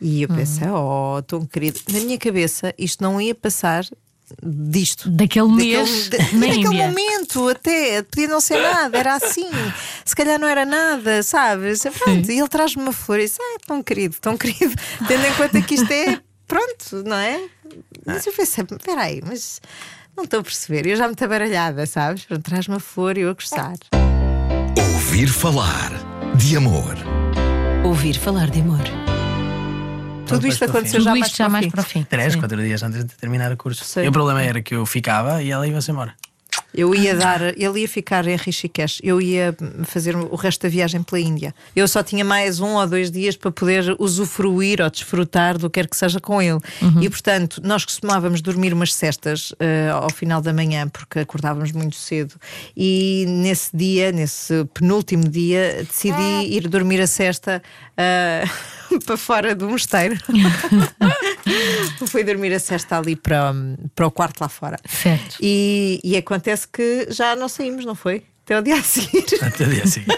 [0.00, 1.80] E eu pensei, oh, tão querido.
[1.90, 3.84] Na minha cabeça, isto não ia passar
[4.42, 5.08] disto.
[5.08, 6.86] Daquele mês de- na naquele Índia.
[6.88, 9.48] momento, até podia não ser nada, era assim.
[10.04, 11.82] Se calhar não era nada, sabes?
[11.98, 14.74] Pronto, e ele traz-me uma flor e disse: Ah, tão querido, tão querido,
[15.08, 17.48] tendo em conta que isto é pronto, não é?
[18.04, 19.60] Mas eu pensei: espera aí, mas
[20.16, 20.86] não estou a perceber.
[20.86, 22.24] Eu já me estou baralhada, sabes?
[22.24, 23.74] Pronto, traz-me a flor e eu a gostar.
[24.94, 25.92] Ouvir falar
[26.34, 26.96] de amor.
[27.84, 28.80] Ouvir falar de amor.
[30.26, 31.70] Tudo isto aconteceu já mais isto já para o mais fim.
[31.70, 32.02] para o fim.
[32.02, 32.40] Três, Sim.
[32.40, 33.84] quatro dias antes de terminar o curso.
[33.84, 34.06] Sei.
[34.06, 36.14] E o problema era que eu ficava e ela ia-se embora.
[36.74, 41.02] Eu ia dar, ele ia ficar em Rishikesh, eu ia fazer o resto da viagem
[41.02, 41.54] pela Índia.
[41.74, 45.80] Eu só tinha mais um ou dois dias para poder usufruir ou desfrutar do que
[45.80, 46.60] quer que seja com ele.
[47.00, 51.96] E portanto, nós costumávamos dormir umas cestas eh, ao final da manhã, porque acordávamos muito
[51.96, 52.34] cedo.
[52.76, 57.62] E nesse dia, nesse penúltimo dia, decidi ir dormir a cesta
[57.96, 58.44] eh,
[59.04, 60.16] para fora do mosteiro.
[62.06, 63.54] Fui dormir a cesta ali para,
[63.94, 64.78] para o quarto lá fora.
[64.88, 65.36] Certo.
[65.40, 68.24] E, e acontece que já não saímos, não foi?
[68.44, 69.24] Até o dia a seguir.
[69.42, 70.16] Até o dia seguinte.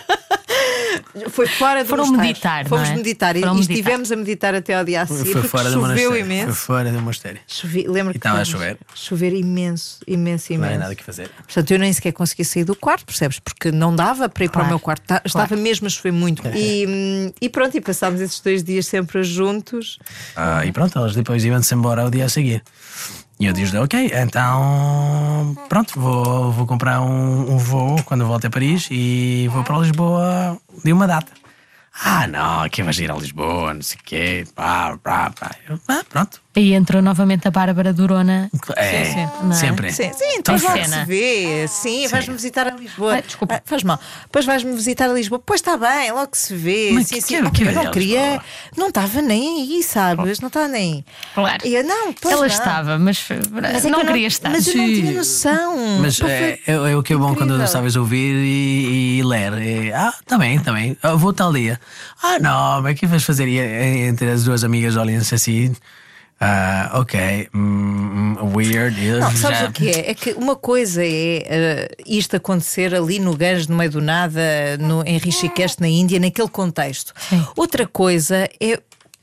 [1.30, 2.26] Foi fora do Foram mosteiro.
[2.28, 2.96] meditar, não Fomos é?
[2.96, 3.76] meditar e- Foram e meditar.
[3.76, 5.32] estivemos a meditar até ao dia a seguir.
[5.32, 6.10] Foi fora do choveu monastério.
[6.10, 6.52] Foi imenso.
[6.54, 7.40] fora do monastério.
[7.46, 8.78] Chovi, lembro E que estava a chover.
[8.94, 10.66] Chover imenso, imenso, Não imenso.
[10.66, 11.30] havia nada que fazer.
[11.30, 13.38] Portanto, eu nem sequer conseguia sair do quarto, percebes?
[13.38, 15.02] Porque não dava para ir para o Claro, meu quarto.
[15.06, 16.42] Ta- Estava mesmo a chover muito.
[16.48, 19.98] E, hum, e pronto, e passámos esses dois dias sempre juntos.
[20.36, 22.62] Ah, e pronto, elas depois iam-se embora ao dia a seguir.
[23.40, 28.50] E eu disse, ok, então pronto, vou, vou comprar um, um voo quando volto a
[28.50, 31.32] Paris e vou para Lisboa de uma data.
[32.04, 35.50] Ah, não, que vais ir a Lisboa, não sei o quê, pá, pá, pá.
[35.68, 36.40] Eu, ah, pronto.
[36.58, 38.50] Aí entrou novamente a Bárbara Durona.
[38.74, 39.28] É, sim.
[39.44, 39.54] Não é?
[39.54, 39.92] sempre.
[39.92, 41.68] Sim, sim, então logo se vê.
[41.68, 43.12] Sim, vais-me visitar a Lisboa.
[43.14, 43.54] Ai, desculpa.
[43.54, 44.00] Ah, faz mal.
[44.24, 45.40] Depois vais-me visitar a Lisboa.
[45.44, 46.90] Pois está bem, logo se vê.
[46.94, 47.40] Mas sim, que- sim.
[47.42, 48.20] que- Ah, que eu não a queria.
[48.22, 48.44] Lisboa?
[48.76, 50.40] Não estava nem aí, sabes?
[50.40, 51.04] Não estava nem aí.
[51.32, 51.64] Claro.
[51.64, 52.52] E eu, não, pois Ela não.
[52.54, 54.50] estava, mas, Mas é que não queria estar.
[54.50, 54.94] Mas eu não Sim.
[54.94, 55.76] tinha noção.
[56.00, 57.68] Mas é, é, é o que é bom quando incrível.
[57.68, 59.52] sabes ouvir e, e ler.
[59.62, 60.12] É, ah,
[60.72, 60.96] bem.
[61.04, 61.80] Ah, vou tal dia.
[62.20, 63.46] Ah, não, mas o que vais fazer?
[63.46, 63.58] E,
[64.08, 65.72] entre as duas amigas olhem-se assim.
[66.40, 68.96] Ah, ok, hum, weird.
[69.18, 70.10] Não, sabes já- o que é?
[70.10, 71.08] É que uma coisa é
[71.46, 74.40] eh, isto acontecer ali no Ganges, no meio do nada,
[74.78, 77.12] no, em Rishikesh, na Índia, naquele contexto.
[77.56, 78.80] Outra coisa é.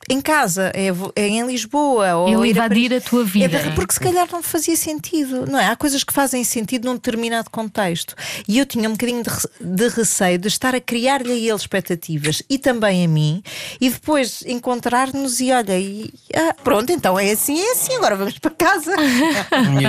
[0.09, 2.15] Em casa, é, é em Lisboa.
[2.15, 3.05] Ou a invadir Paris.
[3.05, 3.57] a tua vida.
[3.57, 5.67] É porque se calhar não fazia sentido, não é?
[5.67, 8.15] Há coisas que fazem sentido num determinado contexto.
[8.47, 12.43] E eu tinha um bocadinho de, de receio de estar a criar-lhe a ele expectativas
[12.49, 13.41] e também a mim,
[13.81, 18.37] e depois encontrar-nos e olha, e, ah, pronto, então é assim, é assim, agora vamos
[18.37, 18.95] para casa.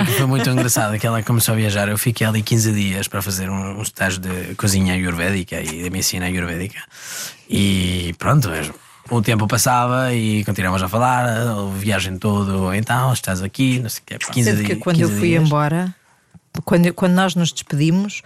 [0.07, 1.89] Que foi muito engraçado é que ela começou a viajar.
[1.89, 5.89] Eu fiquei ali 15 dias para fazer um, um estágio de cozinha ayurvédica e de
[5.89, 6.79] medicina ayurvédica.
[7.49, 8.49] E pronto,
[9.09, 12.73] o tempo passava e continuávamos a falar, a viagem todo.
[12.73, 14.17] Então, estás aqui, não sei o quê.
[14.31, 14.79] 15 Sendo que dias.
[14.79, 15.43] quando eu 15 fui dias.
[15.43, 15.93] embora,
[16.63, 18.21] quando, quando nós nos despedimos,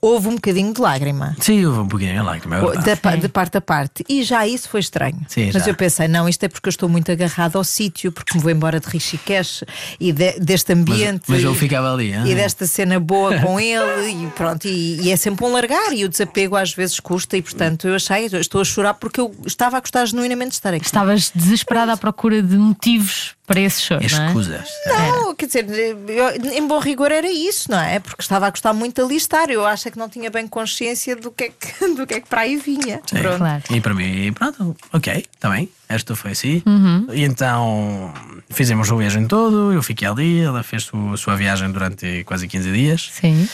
[0.00, 1.36] houve um bocadinho de lágrima.
[1.40, 2.96] Sim, houve um pouquinho lá, que é.
[2.96, 4.04] Da, de parte a parte.
[4.08, 5.20] E já isso foi estranho.
[5.28, 5.70] Sim, Mas já.
[5.70, 8.50] eu pensei, não, isto é porque eu estou muito agarrado ao sítio, porque me vou
[8.50, 9.64] embora de Rishikesh
[10.00, 11.24] e de- deste ambiente.
[11.28, 12.34] mas eu e- ficava ali, E hein?
[12.34, 16.08] desta cena boa com ele, e pronto, e, e é sempre um largar, e o
[16.08, 19.76] desapego às vezes custa, e portanto eu achei, eu estou a chorar porque eu estava
[19.76, 20.84] a gostar genuinamente de estar aqui.
[20.86, 24.26] Estavas desesperada à procura de motivos para esse choro, não é?
[24.26, 24.68] Escusas.
[24.86, 25.66] Não, quer dizer,
[26.08, 28.00] eu- em bom rigor era isso, não é?
[28.00, 29.48] Porque estava a gostar muito de ali estar.
[29.50, 32.20] Eu acho é que não tinha bem consciência do que é que, do que, é
[32.20, 33.00] que para aí vinha.
[33.06, 33.18] Sim.
[33.18, 33.38] Pronto.
[33.38, 33.62] Claro.
[33.70, 35.68] E para mim, pronto, ok, está bem.
[35.88, 36.62] Esta foi assim.
[36.66, 37.06] Uhum.
[37.12, 38.12] E então
[38.50, 39.72] fizemos a viagem todo.
[39.72, 40.40] Eu fiquei ali.
[40.40, 43.08] Ela fez a sua viagem durante quase 15 dias.
[43.12, 43.48] Sim.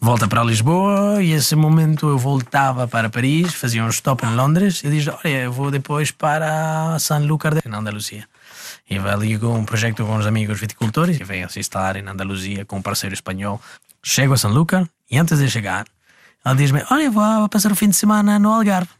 [0.00, 1.22] Volta para Lisboa.
[1.22, 4.82] E esse momento eu voltava para Paris, fazia um stop em Londres.
[4.82, 8.24] E disse: Olha, eu vou depois para Sanlúcar, de- na Andaluzia.
[8.90, 11.18] E vai ali com um projeto com os amigos viticultores.
[11.20, 13.60] E vem se instalar em Andaluzia com um parceiro espanhol.
[14.02, 14.88] Chego a Sanlúcar.
[15.10, 15.86] E antes de chegar,
[16.44, 18.90] ela diz-me: Olha, vou passar o fim de semana no Algarve.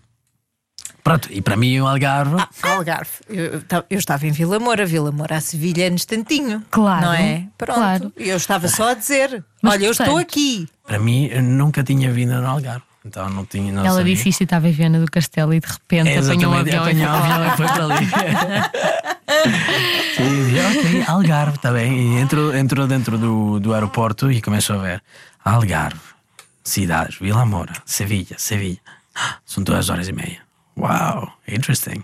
[1.02, 2.36] Pronto, e para mim o Algarve.
[2.62, 3.10] Algarve.
[3.28, 6.62] Eu, eu ta- eu estava em Vila Moura, Vila Moura, a Sevilha é instantinho.
[6.70, 7.46] Claro, Não é?
[7.56, 7.76] Pronto.
[7.78, 8.12] claro.
[8.16, 10.68] Eu estava só a dizer: Mas, Olha, eu estou aqui.
[10.86, 12.82] Para mim, eu nunca tinha vindo no Algarve.
[13.04, 13.72] Então não tinha.
[13.72, 14.14] Não Ela sabia.
[14.14, 17.02] disse isto e estava em Viana do Castelo e de repente apanhou um avião apanhou
[17.02, 18.06] e um avião e foi para ali.
[20.18, 22.16] Disse, ok, Algarve, está bem.
[22.16, 25.02] E entrou, entrou dentro do, do aeroporto e começou a ver
[25.44, 26.00] Algarve,
[26.64, 28.78] cidades, Vila Moura, Sevilha, Sevilha.
[29.44, 30.38] São duas horas e meia.
[30.76, 32.02] Uau, interesting.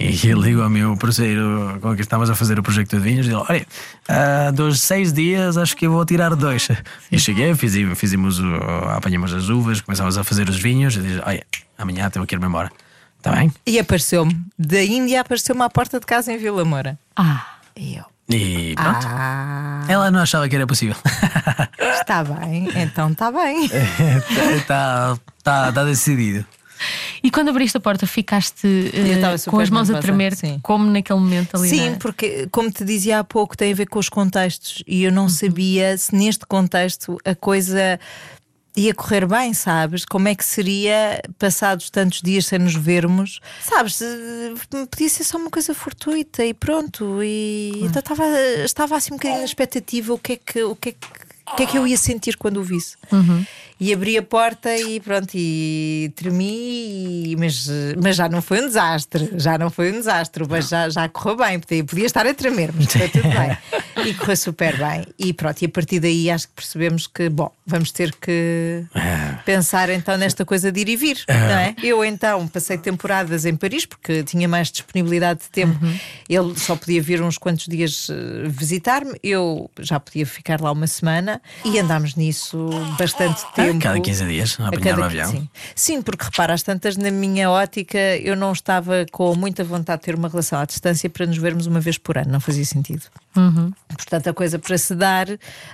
[0.00, 3.26] E eu ligo ao meu parceiro com que estamos a fazer o projeto de vinhos
[3.26, 3.66] e digo: Olha,
[4.08, 6.68] ah, dos seis dias acho que eu vou tirar dois.
[7.10, 8.40] E cheguei, fizemos, fizemos
[8.96, 11.44] apanhamos as uvas, começámos a fazer os vinhos e disse: Olha,
[11.76, 12.70] amanhã tenho que ir-me embora.
[13.16, 13.52] Está bem?
[13.66, 16.96] E apareceu-me, da Índia apareceu-me à porta de casa em Vila Moura.
[17.16, 18.04] Ah, E eu.
[18.30, 19.04] E pronto.
[19.08, 20.94] Ah, Ela não achava que era possível.
[22.00, 23.64] está bem, então está bem.
[24.56, 26.44] Está tá, tá decidido.
[27.28, 30.58] E quando abriste a porta ficaste estava com as mãos a tremer, sim.
[30.62, 31.68] como naquele momento ali.
[31.68, 31.96] Sim, não é?
[31.96, 34.82] porque, como te dizia há pouco, tem a ver com os contextos.
[34.86, 38.00] E eu não sabia se neste contexto a coisa
[38.74, 40.06] ia correr bem, sabes?
[40.06, 44.00] Como é que seria, passados tantos dias sem nos vermos, sabes?
[44.00, 47.22] eh, Podia ser só uma coisa fortuita e pronto.
[47.22, 48.24] E então estava,
[48.64, 50.62] estava assim um bocadinho na expectativa: o que é que.
[50.62, 52.96] O que é que o que é que eu ia sentir quando o visse.
[53.80, 57.68] E abri a porta e pronto, e tremi, e- mas,
[58.02, 61.36] mas já não foi um desastre, já não foi um desastre, mas já, já correu
[61.36, 63.56] bem, podia, podia estar a tremer, mas foi tudo bem.
[64.06, 65.06] E correu super bem.
[65.18, 68.84] E pronto, e a partir daí acho que percebemos que, bom, vamos ter que
[69.44, 71.74] pensar então nesta coisa de ir e vir, não é?
[71.82, 75.78] Eu então passei temporadas em Paris porque tinha mais disponibilidade de tempo.
[76.28, 80.86] Ele só podia vir uns quantos dias eh, visitar-me, eu já podia ficar lá uma
[80.86, 83.67] semana e andámos nisso bastante tempo.
[83.80, 85.30] Cada 15 dias, a A apanhar cada- o avião.
[85.30, 85.48] Sim.
[85.74, 90.04] Sim, porque repara, às tantas, na minha ótica, eu não estava com muita vontade de
[90.06, 93.02] ter uma relação à distância para nos vermos uma vez por ano, não fazia sentido.
[93.88, 95.26] Portanto, a coisa para se dar,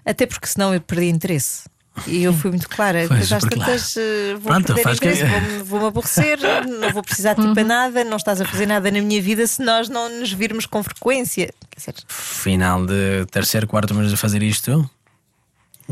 [0.04, 1.62] até porque senão eu perdi interesse.
[2.08, 5.30] E eu fui muito clara, depois às tantas eh, vou Pronto, perder faz que- interesse,
[5.30, 6.38] vou-me vou-me aborrecer,
[6.80, 9.46] não vou precisar de ti para nada, não estás a fazer nada na minha vida
[9.46, 11.54] se nós não nos virmos com frequência.
[11.70, 14.90] Quer dizer, Final de terceiro, quarto mês de fazer isto,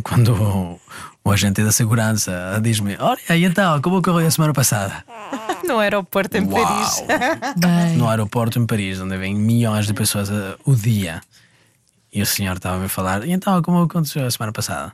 [0.03, 0.81] quando
[1.25, 5.05] o, agente da segurança diz-me: Olha, e então, como correu a semana passada?
[5.67, 6.65] no aeroporto em Uau.
[6.65, 7.03] Paris.
[7.57, 10.29] Bem, No aeroporto em Paris, onde vêm milhões de pessoas
[10.65, 11.21] o dia.
[12.13, 14.93] E o senhor estava a falar: E então, como aconteceu a semana passada?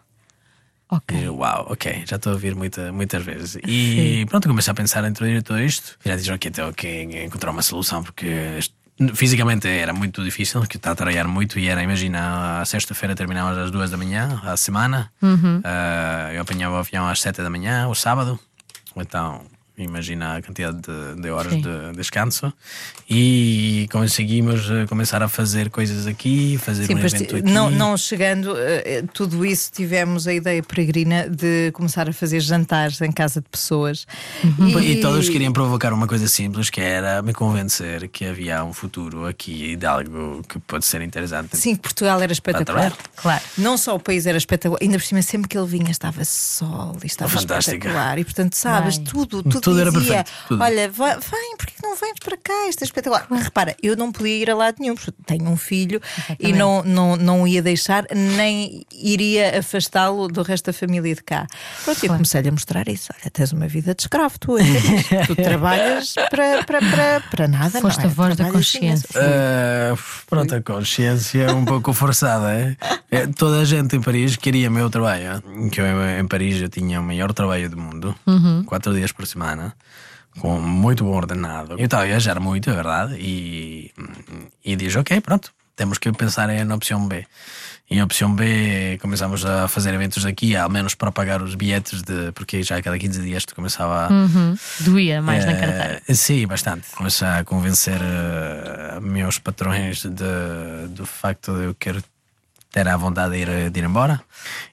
[0.91, 1.19] ok.
[1.19, 3.59] E eu, uau, ok, já estou a ouvir muita, muitas vezes.
[3.67, 5.99] E pronto, comecei a pensar em introduzir tudo isto.
[6.05, 8.27] E já disse, ok, tenho que encontrar uma solução, porque
[8.59, 8.75] isto-
[9.15, 13.59] fisicamente era muito difícil, eu estava a trabalhar muito e era, imagina, a sexta-feira terminávamos
[13.59, 15.11] às duas da manhã, a semana.
[15.65, 18.39] Ah, eu apanhava o avião às sete da manhã, o sábado.
[18.97, 19.43] Então,
[19.83, 21.61] imagina a quantidade de, de horas Sim.
[21.63, 22.53] de descanso.
[23.09, 27.51] E conseguimos eh, começar a fazer coisas aqui, fazer Sim, um evento aqui.
[27.51, 33.01] não, não chegando, eh, tudo isso tivemos a ideia peregrina de começar a fazer jantares
[33.01, 34.07] em casa de pessoas.
[34.77, 39.27] E todos queriam provocar uma coisa simples que era me convencer que havia um futuro
[39.27, 41.57] aqui de algo que pode ser interessante.
[41.57, 42.93] Sim, Portugal era espetacular.
[43.17, 43.43] Claro.
[43.57, 46.97] Não só o país era espetacular, ainda por cima, sempre que ele vinha estava sol
[47.03, 47.77] e estava Fantástico.
[47.77, 48.19] espetacular.
[48.19, 49.07] E portanto, sabes, Bem.
[49.07, 50.63] tudo, tudo, Tudo era dizia: perfeito, tudo.
[50.63, 52.69] Olha, vai- vem, porque que não vens para cá?
[52.69, 53.27] Isto é espetacular.
[53.31, 56.01] Repara, eu não podia ir a lado nenhum, porque tenho um filho
[56.39, 61.47] e não, não, não ia deixar, nem iria afastá-lo do resto da família de cá.
[61.85, 63.13] Pronto, eu comecei-lhe a mostrar isso.
[63.15, 64.57] Olha, tens uma vida de escravo, tu,
[65.27, 67.81] tu trabalhas para, para, para, para nada.
[67.81, 68.07] Foste não é?
[68.07, 69.09] a voz da consciência.
[69.15, 69.97] Ah,
[70.29, 72.53] pronto, a consciência é um pouco forçada.
[72.53, 72.77] É?
[73.11, 75.43] É, toda a gente em Paris queria meu trabalho.
[75.73, 75.87] Que eu,
[76.21, 78.15] em Paris eu tinha o maior trabalho do mundo,
[78.67, 79.58] quatro dias por semana,
[80.41, 81.73] com muito bom ordenado.
[81.79, 83.91] Eu estava a viajar muito, é verdade, e,
[84.65, 87.27] e diz: Ok, pronto, temos que pensar em- na opção B.
[87.91, 92.03] E em opção B começamos a fazer eventos aqui, ao menos para pagar os bilhetes,
[92.03, 94.13] de, porque já a cada 15 dias tu começava a.
[94.13, 94.55] Uhum.
[94.81, 96.03] Doía mais na Eh, carteira.
[96.15, 96.87] Sim, bastante.
[96.95, 102.03] Comecei a convencer eh, meus patrões de, do facto de eu quero
[102.71, 104.21] ter a vontade de ir, de ir embora.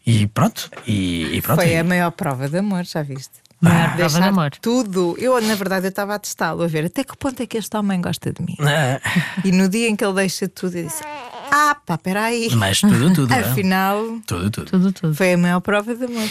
[0.06, 0.70] E pronto.
[0.86, 1.62] E, e pronto.
[1.62, 3.45] Foi E- a maior prova de amor, já viste?
[3.62, 4.52] Prova de Deixar amor.
[4.62, 5.16] Tudo.
[5.18, 7.76] Eu, na verdade, eu estava a testá-lo, a ver até que ponto é que este
[7.78, 8.56] homem gosta de mim.
[8.60, 9.00] Eh,
[9.44, 11.04] E no dia em que ele deixa tudo, eu disse:
[11.52, 12.50] Ah, pá, peraí.
[12.56, 13.34] mas tudo, tudo.
[13.34, 13.40] é.
[13.40, 14.72] Afinal, Tudo, tudo.
[14.72, 15.16] Tudo, tudo.
[15.16, 16.30] foi a maior prova de amor.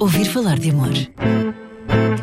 [0.00, 0.90] Ouvir falar de amor.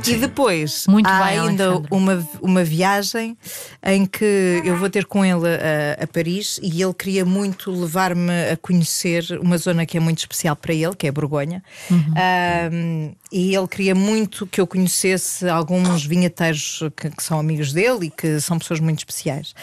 [0.06, 1.96] E depois Muito há bem, ainda Alexandra.
[1.96, 3.38] uma, uma viagem
[3.84, 8.32] em que eu vou ter com ele a, a Paris e ele queria muito levar-me
[8.52, 11.62] a conhecer uma zona que é muito especial para ele, que é a Borgonha.
[11.92, 18.06] Ahm, e ele queria muito que eu conhecesse alguns vinheteiros que, que são amigos dele
[18.06, 19.54] e que são pessoas muito especiais.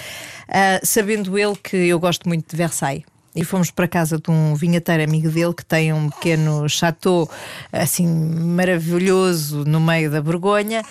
[0.49, 3.05] Ah, sabendo ele que eu gosto muito de Versailles.
[3.35, 7.29] E fomos para casa de um vinheteiro amigo dele que tem um pequeno chateau
[7.73, 10.85] assim maravilhoso no meio da Borgonha.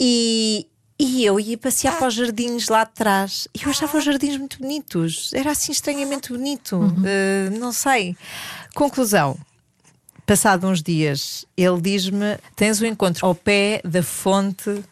[0.00, 0.66] E,
[0.98, 3.48] e eu ia passear para os jardins lá atrás.
[3.54, 5.30] E eu achava os jardins muito bonitos.
[5.34, 6.80] Era assim estranhamente bonito.
[7.04, 8.16] Eh, não sei.
[8.74, 9.36] Conclusão.
[10.24, 14.84] Passado uns dias, ele diz-me: tens um encontro ao pé da fonte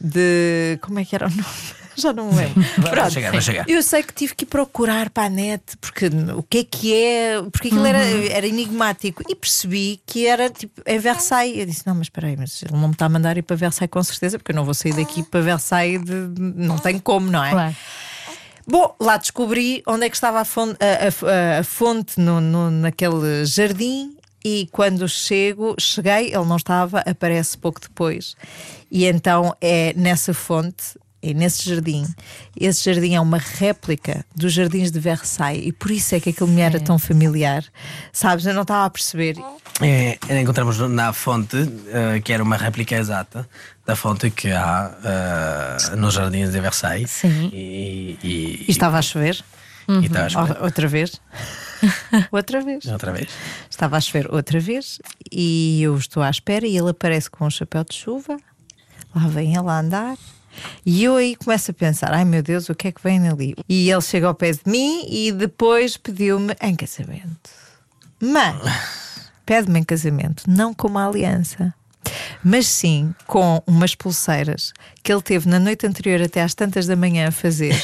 [0.00, 0.78] de.
[0.80, 1.81] Como é que era o nome?
[1.96, 2.62] Já não me lembro.
[2.78, 3.68] Vai chegar, vai chegar.
[3.68, 6.94] Eu sei que tive que ir procurar para a net, porque o que é que
[6.94, 7.98] é, porque aquilo era,
[8.32, 9.22] era enigmático.
[9.28, 11.58] E percebi que era tipo em Versailles.
[11.58, 13.56] Eu disse: Não, mas espera aí, mas ele não me está a mandar ir para
[13.56, 17.30] Versailles com certeza, porque eu não vou sair daqui para Versailles, de- não tem como,
[17.30, 17.50] não é?
[17.50, 17.76] Claro.
[18.66, 22.70] Bom, lá descobri onde é que estava a fonte, a, a- a fonte no, no-
[22.70, 24.16] naquele jardim.
[24.44, 28.34] E quando chego, cheguei, ele não estava, aparece pouco depois.
[28.90, 32.04] E então é nessa fonte, é nesse jardim.
[32.58, 35.66] Esse jardim é uma réplica dos jardins de Versailles.
[35.66, 37.64] E por isso é que aquilo me era tão familiar.
[38.12, 39.36] Sabes, eu não estava a perceber.
[39.80, 41.56] É, encontramos na fonte,
[41.88, 43.48] eh, que era uma réplica exata
[43.86, 44.94] da fonte que há
[45.92, 47.10] eh, nos jardins de Versailles.
[47.10, 47.50] Sim.
[47.52, 49.42] E, e, E estava a chover,
[49.88, 50.62] e estava a chover.
[50.62, 51.20] outra vez.
[52.30, 52.86] outra vez.
[52.86, 53.28] Outra vez.
[53.70, 57.50] Estava a chover outra vez e eu estou à espera e ele aparece com um
[57.50, 58.36] chapéu de chuva.
[59.14, 60.16] Lá vem ele a andar.
[60.84, 63.54] E eu aí começo a pensar: ai meu Deus, o que é que vem ali?
[63.68, 67.50] E ele chega ao pé de mim e depois pediu-me em casamento.
[68.20, 68.56] Mas
[69.44, 71.74] pede-me em casamento, não com uma aliança,
[72.44, 74.72] mas sim com umas pulseiras
[75.02, 77.74] que ele teve na noite anterior até às tantas da manhã a fazer,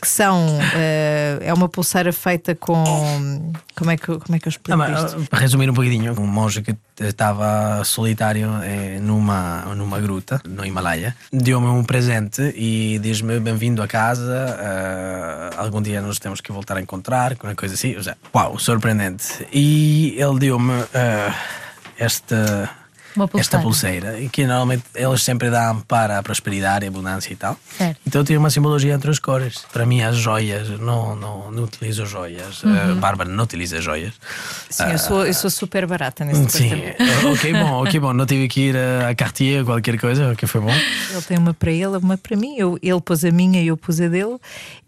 [0.00, 4.50] que são eh, é uma pulseira feita com como é que como é que eu
[4.50, 5.26] explico Ah, isto?
[5.28, 11.16] para resumir um bocadinho, um monge que estava solitário eh, numa, numa gruta no Himalaia
[11.32, 16.76] deu-me um presente e diz-me bem-vindo a casa, eh, algum dia nos temos que voltar
[16.76, 17.96] a encontrar, qualquer coisa assim.
[17.96, 19.46] Ou seja, uau, surpreendente.
[19.52, 20.72] E ele deu-me
[21.98, 22.70] esta, Uma
[23.14, 23.40] pulseira.
[23.40, 27.56] esta pulseira, e que normalmente eles sempre dão para a prosperidade, a abundância e tal.
[27.76, 27.98] Certo.
[28.06, 29.64] Então tem uma simbologia entre as cores.
[29.72, 32.62] Para mim, as joias, não, não, não utilizo joias.
[32.62, 32.92] Uhum.
[32.92, 34.14] A Bárbara não utiliza joias.
[34.70, 36.48] Sim, eu sou, eu sou super barata nesse Ah.
[36.48, 37.28] Sim, departamento.
[37.32, 38.12] ok, bom, ok, bom.
[38.12, 40.70] Não tive que ir a Cartier ou qualquer coisa, que foi bom.
[40.70, 42.56] Ele tem uma para ele, uma para mim.
[42.56, 44.36] Eu, ele pôs a minha e eu pus a dele.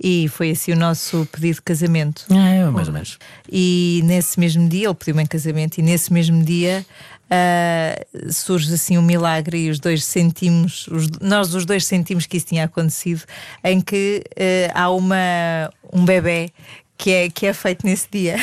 [0.03, 2.25] E foi assim o nosso pedido de casamento.
[2.31, 3.19] É, mais ou menos.
[3.51, 6.85] E nesse mesmo dia, ele pediu-me em casamento, e nesse mesmo dia
[7.31, 12.37] ah, surge assim um milagre e os dois sentimos, os- nós os dois sentimos que
[12.37, 13.23] isso tinha acontecido,
[13.65, 14.23] em que
[14.75, 15.17] ah, há uma,
[15.93, 16.51] um bebê.
[17.03, 18.37] Que é, que é feito nesse dia.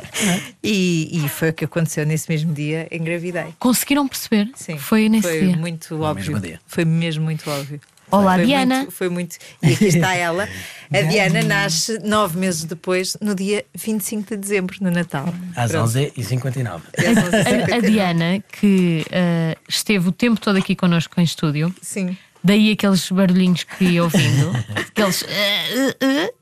[0.64, 2.88] e, e foi o que aconteceu nesse mesmo dia.
[2.90, 3.54] Engravidei.
[3.58, 4.50] Conseguiram perceber?
[4.54, 4.78] Sim.
[4.78, 5.56] Foi nesse foi dia.
[5.56, 6.32] muito óbvio.
[6.32, 6.60] mesmo dia.
[6.66, 7.78] Foi mesmo muito óbvio.
[8.10, 8.76] Olá, foi Diana.
[8.78, 9.36] Muito, foi muito.
[9.62, 10.48] E aqui está ela.
[10.92, 15.32] A Diana nasce nove meses depois, no dia 25 de dezembro, no Natal.
[15.54, 15.88] Às Pronto.
[15.90, 16.80] 11h59.
[17.70, 22.16] A, a Diana, que eh, esteve o tempo todo aqui connosco em estúdio, Sim.
[22.42, 25.22] daí aqueles barulhinhos que ia ouvindo, aqueles.
[25.28, 26.32] eh, eh,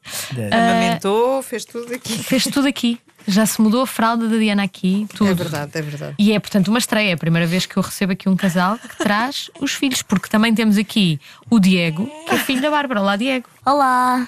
[0.50, 2.16] Amamentou, fez tudo aqui.
[2.22, 2.98] fez tudo aqui.
[3.28, 5.30] Já se mudou a fralda da Diana aqui, tudo.
[5.30, 6.14] É verdade, é verdade.
[6.18, 7.10] E é, portanto, uma estreia.
[7.10, 10.28] É a primeira vez que eu recebo aqui um casal que traz os filhos, porque
[10.28, 11.20] também temos aqui
[11.50, 13.02] o Diego, que é filho da Bárbara.
[13.02, 13.46] Olá, Diego.
[13.66, 14.26] Olá!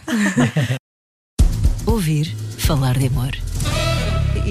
[1.86, 2.26] Ouvir
[2.58, 3.30] falar de amor.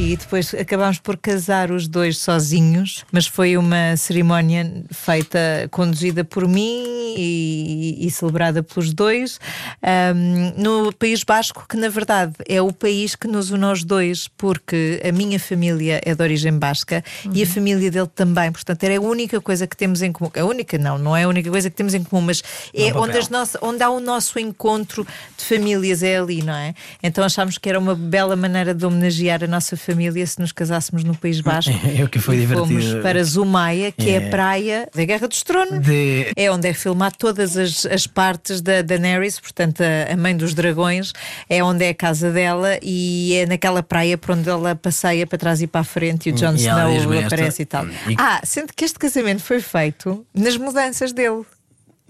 [0.01, 6.47] E depois acabámos por casar os dois sozinhos, mas foi uma cerimónia feita, conduzida por
[6.47, 9.41] mim e, e celebrada pelos dois,
[9.83, 14.29] ahm, no País Basco, que na verdade é o país que nos une aos dois,
[14.37, 18.97] porque a minha família é de origem basca e a família dele também, portanto era
[18.97, 20.31] a única coisa que temos em comum.
[20.33, 22.41] A única não, não é a única coisa que temos em comum, mas
[22.73, 25.05] é onde, as nossa, onde há o nosso encontro
[25.37, 26.73] de famílias, é ali, não é?
[27.03, 29.88] Então achámos que era uma bela maneira de homenagear a nossa família
[30.27, 31.71] se nos casássemos no País Basco.
[31.99, 32.67] É o que foi divertido.
[32.81, 34.27] Fomos para Zumaia, que é, É.
[34.27, 35.79] a praia da Guerra dos Tronos.
[35.85, 40.35] De- É onde é filmado todas as, as partes da Daenerys, portanto, a, a mãe
[40.35, 41.11] dos dragões,
[41.49, 45.37] é onde é a casa dela e é naquela praia por onde ela passeia para
[45.37, 47.85] trás e para a frente e o Jon Snow diz-me esta- aparece e tal.
[47.87, 51.43] e- Ah, sendo que este casamento foi feito nas mudanças dele.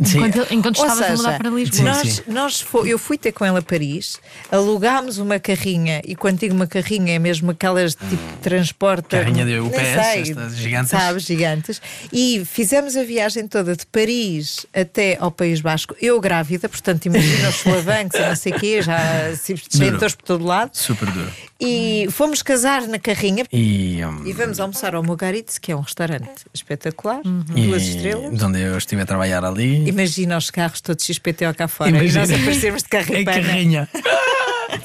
[0.02, 0.18] Sim.
[0.26, 1.84] Enquanto, enquanto Ou estavas a mudar para Lisboa.
[1.90, 2.22] Nós, sim.
[2.28, 4.18] nós fo- eu fui ter com ele a Paris,
[4.50, 9.10] alugámos uma carrinha, e quando digo uma carrinha é mesmo aquelas tipo de transporte.
[9.10, 10.90] Carrinha de UPS, sei, estas gigantes.
[10.92, 11.82] Sabes, gigantes.
[12.14, 17.50] E fizemos a viagem toda de Paris até ao País Basco, eu grávida, portanto, imagina
[17.50, 20.72] os solavancos e não sei o quê, já se sentores por todo lado.
[20.74, 21.32] Super duro.
[21.62, 23.44] E fomos casar na carrinha.
[23.52, 27.20] E, um, E vamos almoçar ao Mogaritz, que é um restaurante espetacular,
[27.54, 28.42] e duas estrelas.
[28.42, 29.89] Onde eu estive a trabalhar ali.
[29.90, 32.26] Imagina os carros todos XPTO cá fora Imagina.
[32.26, 33.42] e nós aparecemos de carro Em e pana.
[33.42, 33.90] carrinha.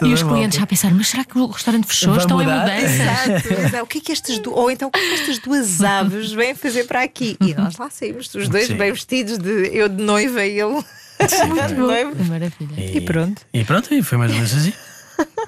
[0.03, 2.15] E os clientes já pensaram, mas será que o restaurante fechou?
[2.15, 2.73] Vai Estão em mudança?
[2.83, 3.85] Exato, exato.
[3.85, 4.53] O que é que estas du...
[4.53, 7.37] Ou então o que é que estas duas aves vêm fazer para aqui?
[7.41, 8.77] E nós lá saímos, os dois Sim.
[8.77, 10.83] bem vestidos, de eu de noiva e ele
[11.69, 12.13] de noiva.
[12.13, 12.97] Que Maravilha.
[12.97, 13.43] E pronto.
[13.53, 14.73] E pronto, e foi mais ou menos assim.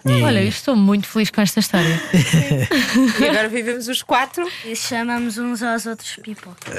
[0.05, 2.01] E- Olha, eu estou muito feliz com esta história.
[3.21, 4.49] E agora vivemos os quatro.
[4.65, 6.71] E chamamos uns aos outros pipoca.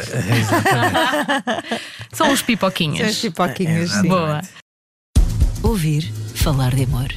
[2.13, 3.09] São os São pipoquinhas.
[3.09, 3.91] as pipoquinhas.
[3.91, 4.07] É, sim.
[4.07, 4.41] Boa.
[5.63, 7.07] Ouvir falar de amor.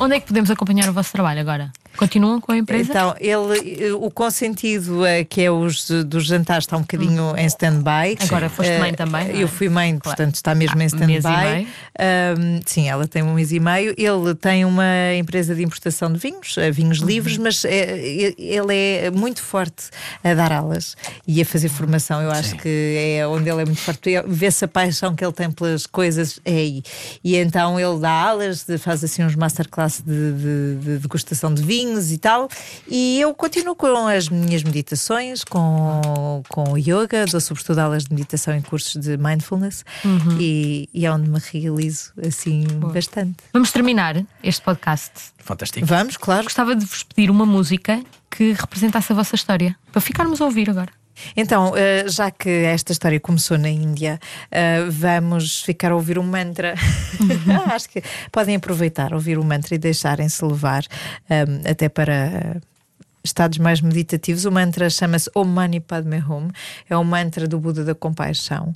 [0.00, 1.72] Onde é que podemos acompanhar o vosso trabalho agora?
[1.96, 2.90] Continuam com a empresa?
[2.90, 7.36] Então, ele, eh, o consentido, eh, que é os eh, dos jantares, está um bocadinho
[7.36, 8.16] em stand-by.
[8.20, 9.42] Agora foste Eh, mãe também, não é?
[9.42, 11.68] Eu fui mãe, portanto está mesmo em Ah, mês e stand-by.
[11.98, 13.94] Ahm, sim, ela tem um mês e meio.
[13.96, 14.84] Ele tem uma
[15.16, 17.06] empresa de importação de vinhos, eh, vinhos Uhum.
[17.06, 19.90] livres, mas eh, ele é muito forte
[20.24, 22.20] a dar aulas e a fazer formação.
[22.22, 24.14] Eu acho que é onde ele é muito forte.
[24.14, 26.82] É- Vê-se a paixão que ele tem pelas coisas, é aí.
[27.22, 32.12] E então ele dá aulas, faz assim uns masterclass de, de, de degustação de vinhos
[32.12, 32.48] e tal.
[32.88, 38.54] E eu continuo com as minhas meditações, com, com yoga, dou sobretudo aulas de meditação
[38.54, 40.38] em cursos de mindfulness Uhum.
[40.40, 43.36] e, e é onde me realizo assim bastante.
[43.52, 45.12] Vamos terminar este podcast.
[45.38, 45.86] Fantástico.
[45.86, 46.44] Vamos, claro.
[46.44, 50.70] Gostava de vos pedir uma música que representasse a vossa história, para ficarmos a ouvir
[50.70, 50.90] agora.
[51.36, 54.18] Então, eh, já que esta história começou na Índia,
[54.50, 56.74] eh, vamos ficar a ouvir um mantra.
[57.48, 60.84] Ah, Acho que podem aproveitar, ouvir o mantra e deixarem-se levar
[61.28, 62.60] eh, até para.
[63.24, 66.48] Estados mais meditativos, o mantra chama-se Om Mani Padme Hum,
[66.88, 68.72] é o mantra do Buda da Compaixão.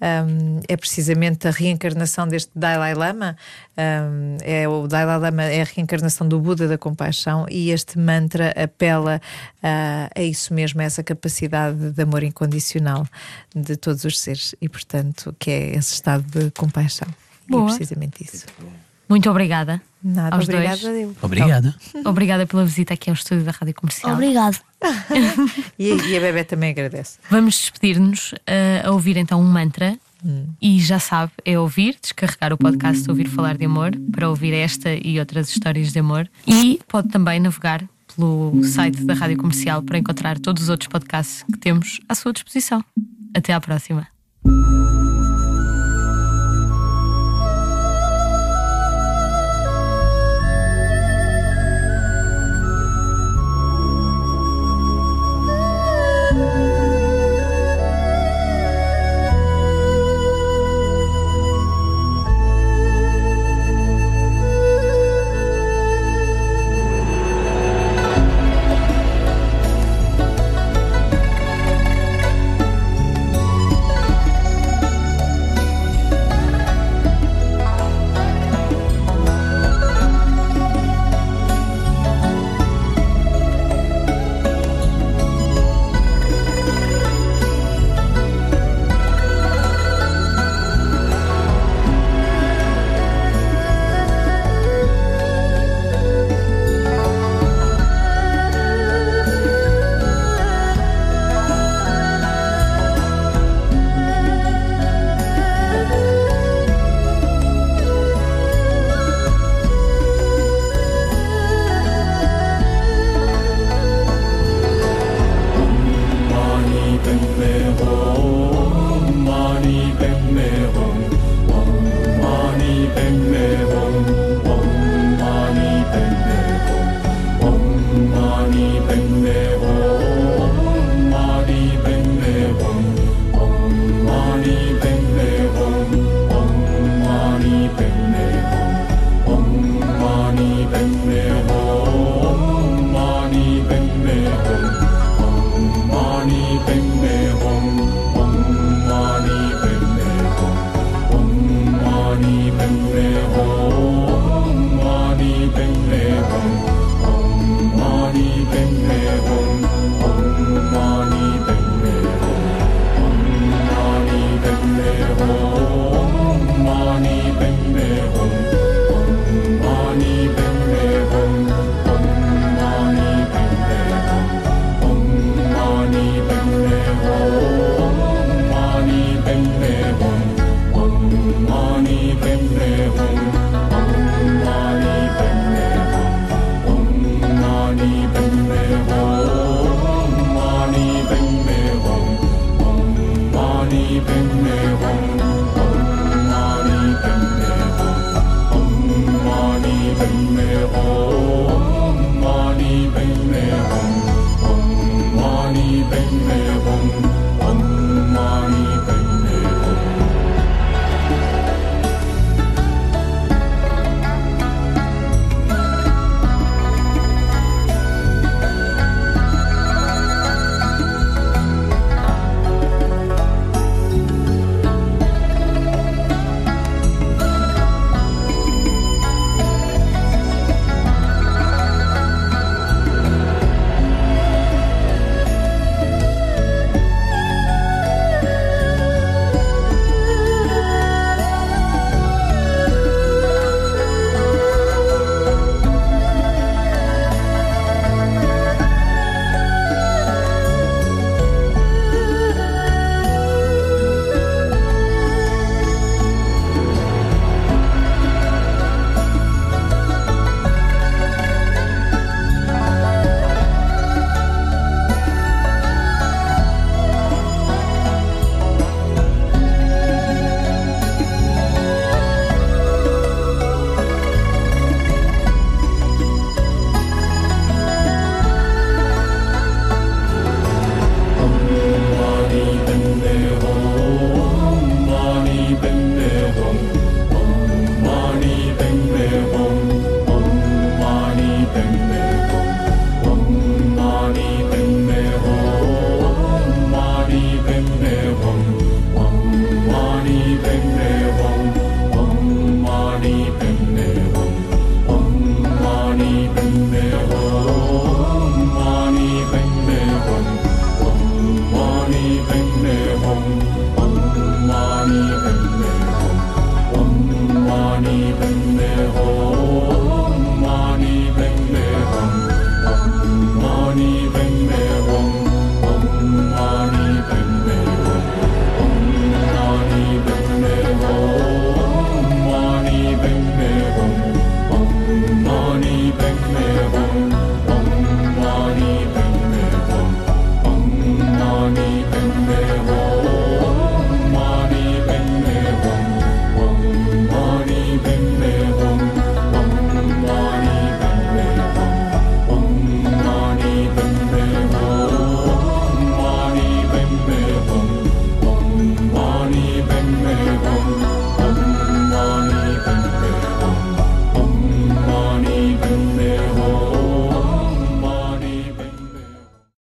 [0.00, 3.36] Um, é precisamente a reencarnação deste Dalai Lama.
[3.76, 8.50] Um, é o Dalai Lama é a reencarnação do Buda da Compaixão e este mantra
[8.50, 9.20] apela
[9.62, 13.06] a, a isso mesmo, a essa capacidade de amor incondicional
[13.54, 17.08] de todos os seres e, portanto, que é esse estado de compaixão.
[17.50, 18.46] E é precisamente isso.
[19.08, 19.80] Muito obrigada.
[20.02, 20.84] Nada, Aos obrigada dois.
[20.86, 21.16] a Deus.
[21.22, 21.74] Obrigado.
[22.04, 24.14] Obrigada pela visita aqui ao estúdio da Rádio Comercial.
[24.14, 24.58] Obrigado.
[25.78, 27.18] E, e a bebê também agradece.
[27.30, 29.98] Vamos despedir-nos eh, a ouvir então um mantra.
[30.60, 34.90] E já sabe, é ouvir, descarregar o podcast Ouvir Falar de Amor para ouvir esta
[34.92, 36.28] e outras histórias de amor.
[36.44, 37.84] E pode também navegar
[38.16, 42.32] pelo site da Rádio Comercial para encontrar todos os outros podcasts que temos à sua
[42.32, 42.84] disposição.
[43.32, 44.08] Até à próxima.